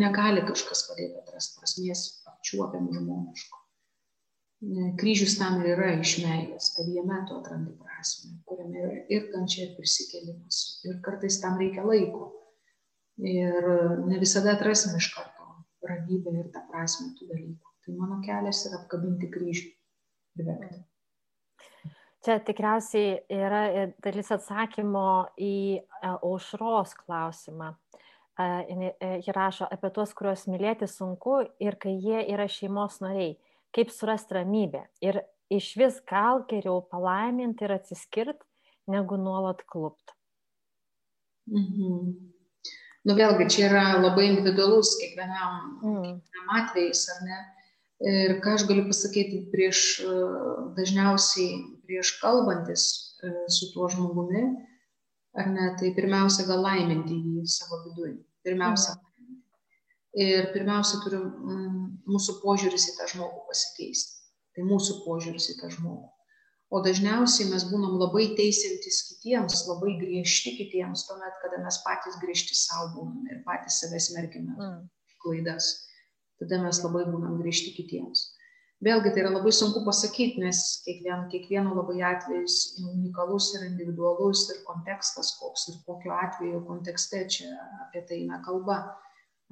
[0.00, 3.58] negali kažkas padėti atrasti prasmės apčiuopiamų žmogiškų.
[5.00, 9.66] Kryžius tam ir yra iš meilės, kad jame tu atrandi prasme, kuriame yra ir kančia,
[9.66, 10.58] ir prisikėlimas.
[10.86, 12.30] Ir kartais tam reikia laiko
[13.26, 13.68] ir
[14.06, 15.40] ne visada atrasim iš karto
[15.88, 17.74] ramybę ir tą prasme tų dalykų.
[17.84, 19.68] Tai mano kelias yra apkabinti kryžių
[20.40, 20.80] ir verkti.
[22.20, 23.62] Čia tikriausiai yra
[24.04, 27.70] dalis atsakymo į e, aušros klausimą.
[28.36, 33.38] E, e, ji rašo apie tuos, kuriuos mylėti sunku ir kai jie yra šeimos nariai.
[33.72, 34.82] Kaip surasti ramybę.
[35.00, 38.44] Ir iš vis gal geriau palaiminti ir atsiskirti,
[38.90, 40.12] negu nuolat klupti.
[41.48, 42.39] Mhm
[43.08, 46.02] nu vėlgi čia yra labai individualus kiekvienam, mm.
[46.04, 47.40] kiekvienam atvejais, ar ne?
[48.10, 49.80] Ir ką aš galiu pasakyti prieš,
[50.76, 52.84] dažniausiai prieš kalbantis
[53.20, 54.44] e, su tuo žmogumi,
[55.36, 58.14] ar ne, tai pirmiausia gal laiminti jį savo viduje.
[58.46, 58.96] Pirmiausia.
[58.96, 59.42] Mm.
[60.24, 64.16] Ir pirmiausia turi mm, mūsų požiūris į tą žmogų pasikeisti.
[64.56, 66.08] Tai mūsų požiūris į tą žmogų
[66.70, 72.54] o dažniausiai mes būnam labai teisiantis kitiems, labai griežti kitiems, tuomet, kada mes patys griežti
[72.58, 74.84] savo būnam ir patys save smerkime mm.
[75.24, 75.72] klaidas.
[76.40, 78.30] Tada mes labai būnam griežti kitiems.
[78.80, 84.62] Vėlgi tai yra labai sunku pasakyti, nes kiekvien, kiekvieno labai atvejis unikalus ir individualus ir
[84.64, 87.50] kontekstas koks ir kokio atveju kontekste čia
[87.84, 88.78] apie tai eina kalba,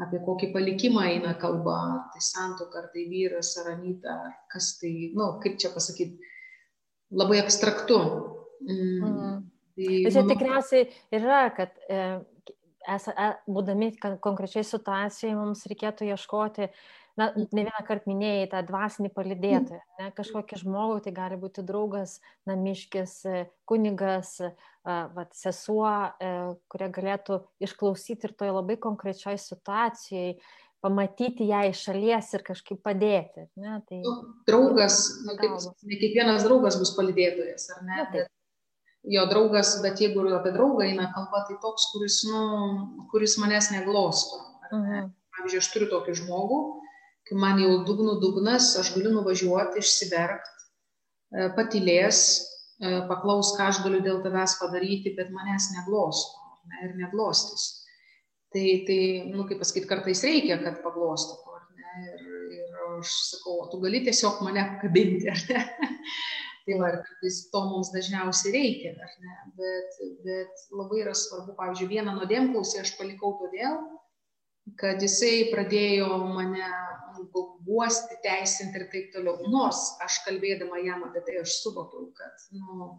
[0.00, 1.76] apie kokį palikimą eina kalba,
[2.14, 6.32] tai santoka, ar tai vyras, ar anyta, ar kas tai, na, nu, kaip čia pasakyti,
[7.10, 7.98] labai abstraktu.
[8.68, 9.46] Mm.
[9.78, 11.98] Tai, Bet čia tikriausiai yra, kad e,
[12.94, 13.92] esa, e, būdami
[14.24, 16.68] konkrečiai situacijai mums reikėtų ieškoti,
[17.18, 22.18] na, ne vieną kartą minėjai tą dvasinį palidėtoją, ne, kažkokį žmogų, tai gali būti draugas,
[22.50, 24.52] namiškis, e, kunigas, e,
[24.88, 25.90] vat, sesuo,
[26.72, 30.38] kurie galėtų išklausyti ir toje labai konkrečioje situacijoje
[30.84, 33.46] pamatyti ją iš šalies ir kažkaip padėti.
[33.58, 33.78] Ne?
[33.88, 34.14] Tai, nu,
[34.48, 35.56] draugas, nu, kaip,
[35.88, 37.96] ne kiekvienas draugas bus palidėtojas, ar ne?
[37.96, 38.30] Na, bet,
[39.14, 42.42] jo draugas, bet jeigu apie draugą eina kalba, tai toks, kuris, nu,
[43.12, 44.42] kuris manęs neglosto.
[44.68, 44.70] Ne?
[44.78, 45.08] Mhm.
[45.38, 46.60] Pavyzdžiui, aš turiu tokį žmogų,
[47.28, 50.64] kai man jau dugnų dugnas, aš galiu nuvažiuoti, išsiverkti,
[51.30, 52.22] e, patilės,
[52.82, 57.68] e, paklaus, ką aš galiu dėl tavęs padaryti, bet manęs neglosto ne, ir neglostys.
[58.52, 61.90] Tai, tai nu, kaip pasakyti, kartais reikia, kad paglostytų, ar ne?
[62.08, 62.22] Ir,
[62.56, 65.90] ir aš sakau, tu gali tiesiog mane apkabinti, ar ne?
[66.64, 69.36] tai va, kartais to mums dažniausiai reikia, ar ne?
[69.60, 73.76] Bet, bet labai yra svarbu, pavyzdžiui, vieną nuodėmklausį aš palikau todėl,
[74.80, 76.72] kad jisai pradėjo mane
[77.66, 79.44] guosti, teisinti ir taip toliau.
[79.52, 82.94] Nors aš kalbėdama jam apie tai, aš suvokiau, kad, nu,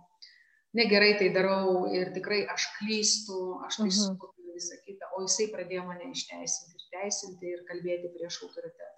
[0.77, 3.97] negerai tai darau ir tikrai aš klystu, aš tai mhm.
[3.97, 8.95] suvokiu visą kitą, o jisai pradėjo mane išteisinti ir teisinti ir kalbėti prieš autoritetą.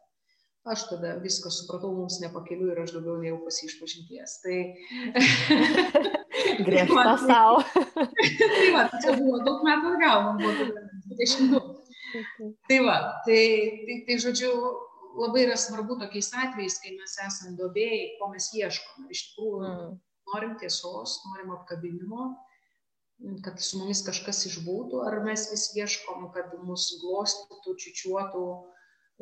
[0.71, 4.35] Aš tada viską supratau, mums nepakeliu ir aš daugiau nejau pasišpažinties.
[4.43, 4.57] Tai...
[6.67, 7.63] Griežta savo.
[8.57, 10.67] tai va, tai čia buvo daug metų atgal, man buvo
[11.17, 11.63] 22.
[12.69, 13.41] Tai va, tai,
[13.87, 14.51] tai, tai žodžiu,
[15.17, 19.09] labai yra svarbu tokiais atvejais, kai mes esame dobėjai, ko mes ieškome.
[19.15, 19.99] Iš tikrųjų, mm.
[20.29, 22.31] norim tiesos, norim apkabinimo,
[23.45, 28.45] kad su mumis kažkas išbūtų, ar mes vis ieškom, kad mus glostytų, čiučiuotų,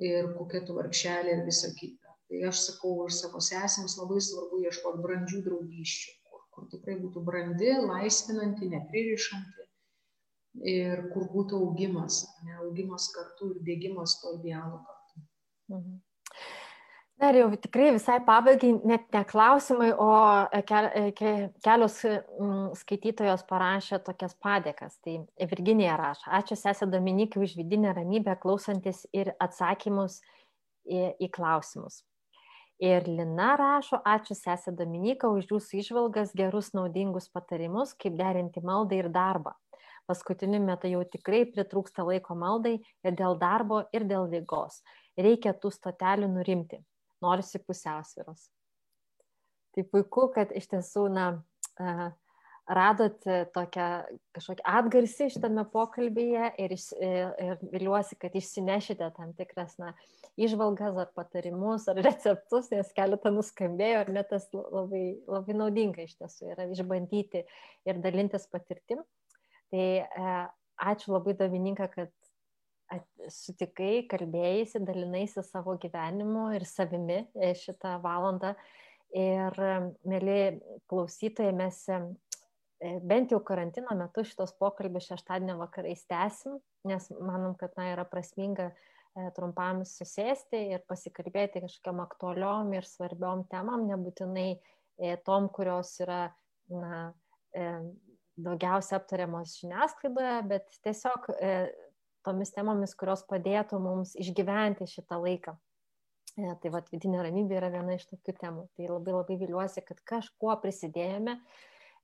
[0.10, 2.16] ir kokia tu vargšelė ir visa kita.
[2.30, 7.24] Tai aš sakau, ir savo sesėms labai svarbu ieškoti brandžių draugysčių, kur, kur tikrai būtų
[7.26, 9.66] brandi, laisvinanti, nepririšanti
[10.74, 15.26] ir kur būtų augimas, ne augimas kartu ir dėgymas to idealo kartu.
[15.74, 15.98] Mhm.
[17.20, 20.12] Dar jau tikrai visai pabaigai, net ne klausimai, o
[20.56, 21.98] e, e, kelios
[22.80, 24.94] skaitytojos parašė tokias padėkas.
[25.04, 25.18] Tai
[25.52, 30.22] Virginija rašo, ačiū sesė Dominikai už vidinę ramybę, klausantis ir atsakymus
[30.88, 31.98] į, į klausimus.
[32.80, 38.96] Ir Lina rašo, ačiū sesė Dominika už jūsų išvalgas, gerus naudingus patarimus, kaip derinti maldą
[39.02, 39.58] ir darbą.
[40.08, 44.80] Paskutiniu metu jau tikrai pritrūksta laiko maldai ir dėl darbo, ir dėl lygos.
[45.20, 46.80] Reikia tų stotelių nurimti
[47.24, 48.48] norisi pusiausviros.
[49.76, 51.28] Tai puiku, kad iš tiesų, na,
[52.70, 53.24] radot
[53.56, 53.88] tokią
[54.36, 59.96] kažkokią atgarsį šitame pokalbėje ir, iš, ir viliuosi, kad išsinešite tam tikras, na,
[60.40, 66.16] išvalgas ar patarimus ar receptus, nes keletą nuskambėjo ir net tas labai, labai naudinga iš
[66.22, 67.44] tiesų yra išbandyti
[67.90, 69.02] ir dalintis patirtim.
[69.74, 70.38] Tai e,
[70.92, 72.14] ačiū labai Domininka, kad
[73.30, 78.56] sutikai, kalbėjai, dalinaisi savo gyvenimu ir savimi e, šitą valandą.
[79.18, 79.56] Ir,
[80.06, 80.60] mėly
[80.90, 82.00] klausytojai, mes e,
[83.10, 86.60] bent jau karantino metu šitos pokalbės šeštadienio vakarais tęsim,
[86.90, 93.48] nes manom, kad na, yra prasminga e, trumpam susėsti ir pasikalbėti kažkokiam aktualiom ir svarbiom
[93.50, 94.52] temam, nebūtinai
[95.24, 96.26] tom, kurios yra
[96.68, 97.14] na,
[98.40, 101.30] daugiausia aptariamos žiniasklaidoje, bet tiesiog
[102.30, 105.58] tomis temomis, kurios padėtų mums išgyventi šitą laiką.
[106.38, 108.66] E, tai vad vidinė ramybė yra viena iš tokių temų.
[108.78, 111.36] Tai labai labai viliuosi, kad kažkuo prisidėjome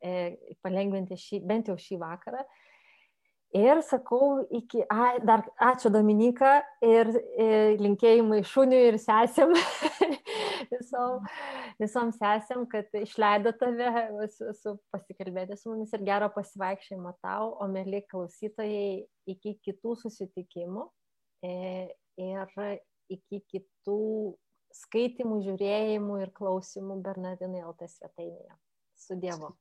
[0.01, 2.43] e, palengventi šį, bent jau šį vakarą.
[3.55, 7.07] Ir sakau, iki, a, dar ačiū Dominika ir,
[7.39, 9.53] ir e, linkėjimai šuniui ir sesėm,
[10.73, 11.29] visom,
[11.79, 17.69] visom sesėm, kad išleido tave su, su pasikalbėti su mumis ir gero pasivaikščiojimo tau, o
[17.71, 20.85] mėly klausytojai, iki kitų susitikimų
[21.45, 21.53] e,
[22.21, 22.57] ir
[23.11, 23.99] iki kitų
[24.75, 28.57] skaitimų, žiūrėjimų ir klausimų Bernardinai LT svetainėje.
[28.95, 29.53] Su Dievu.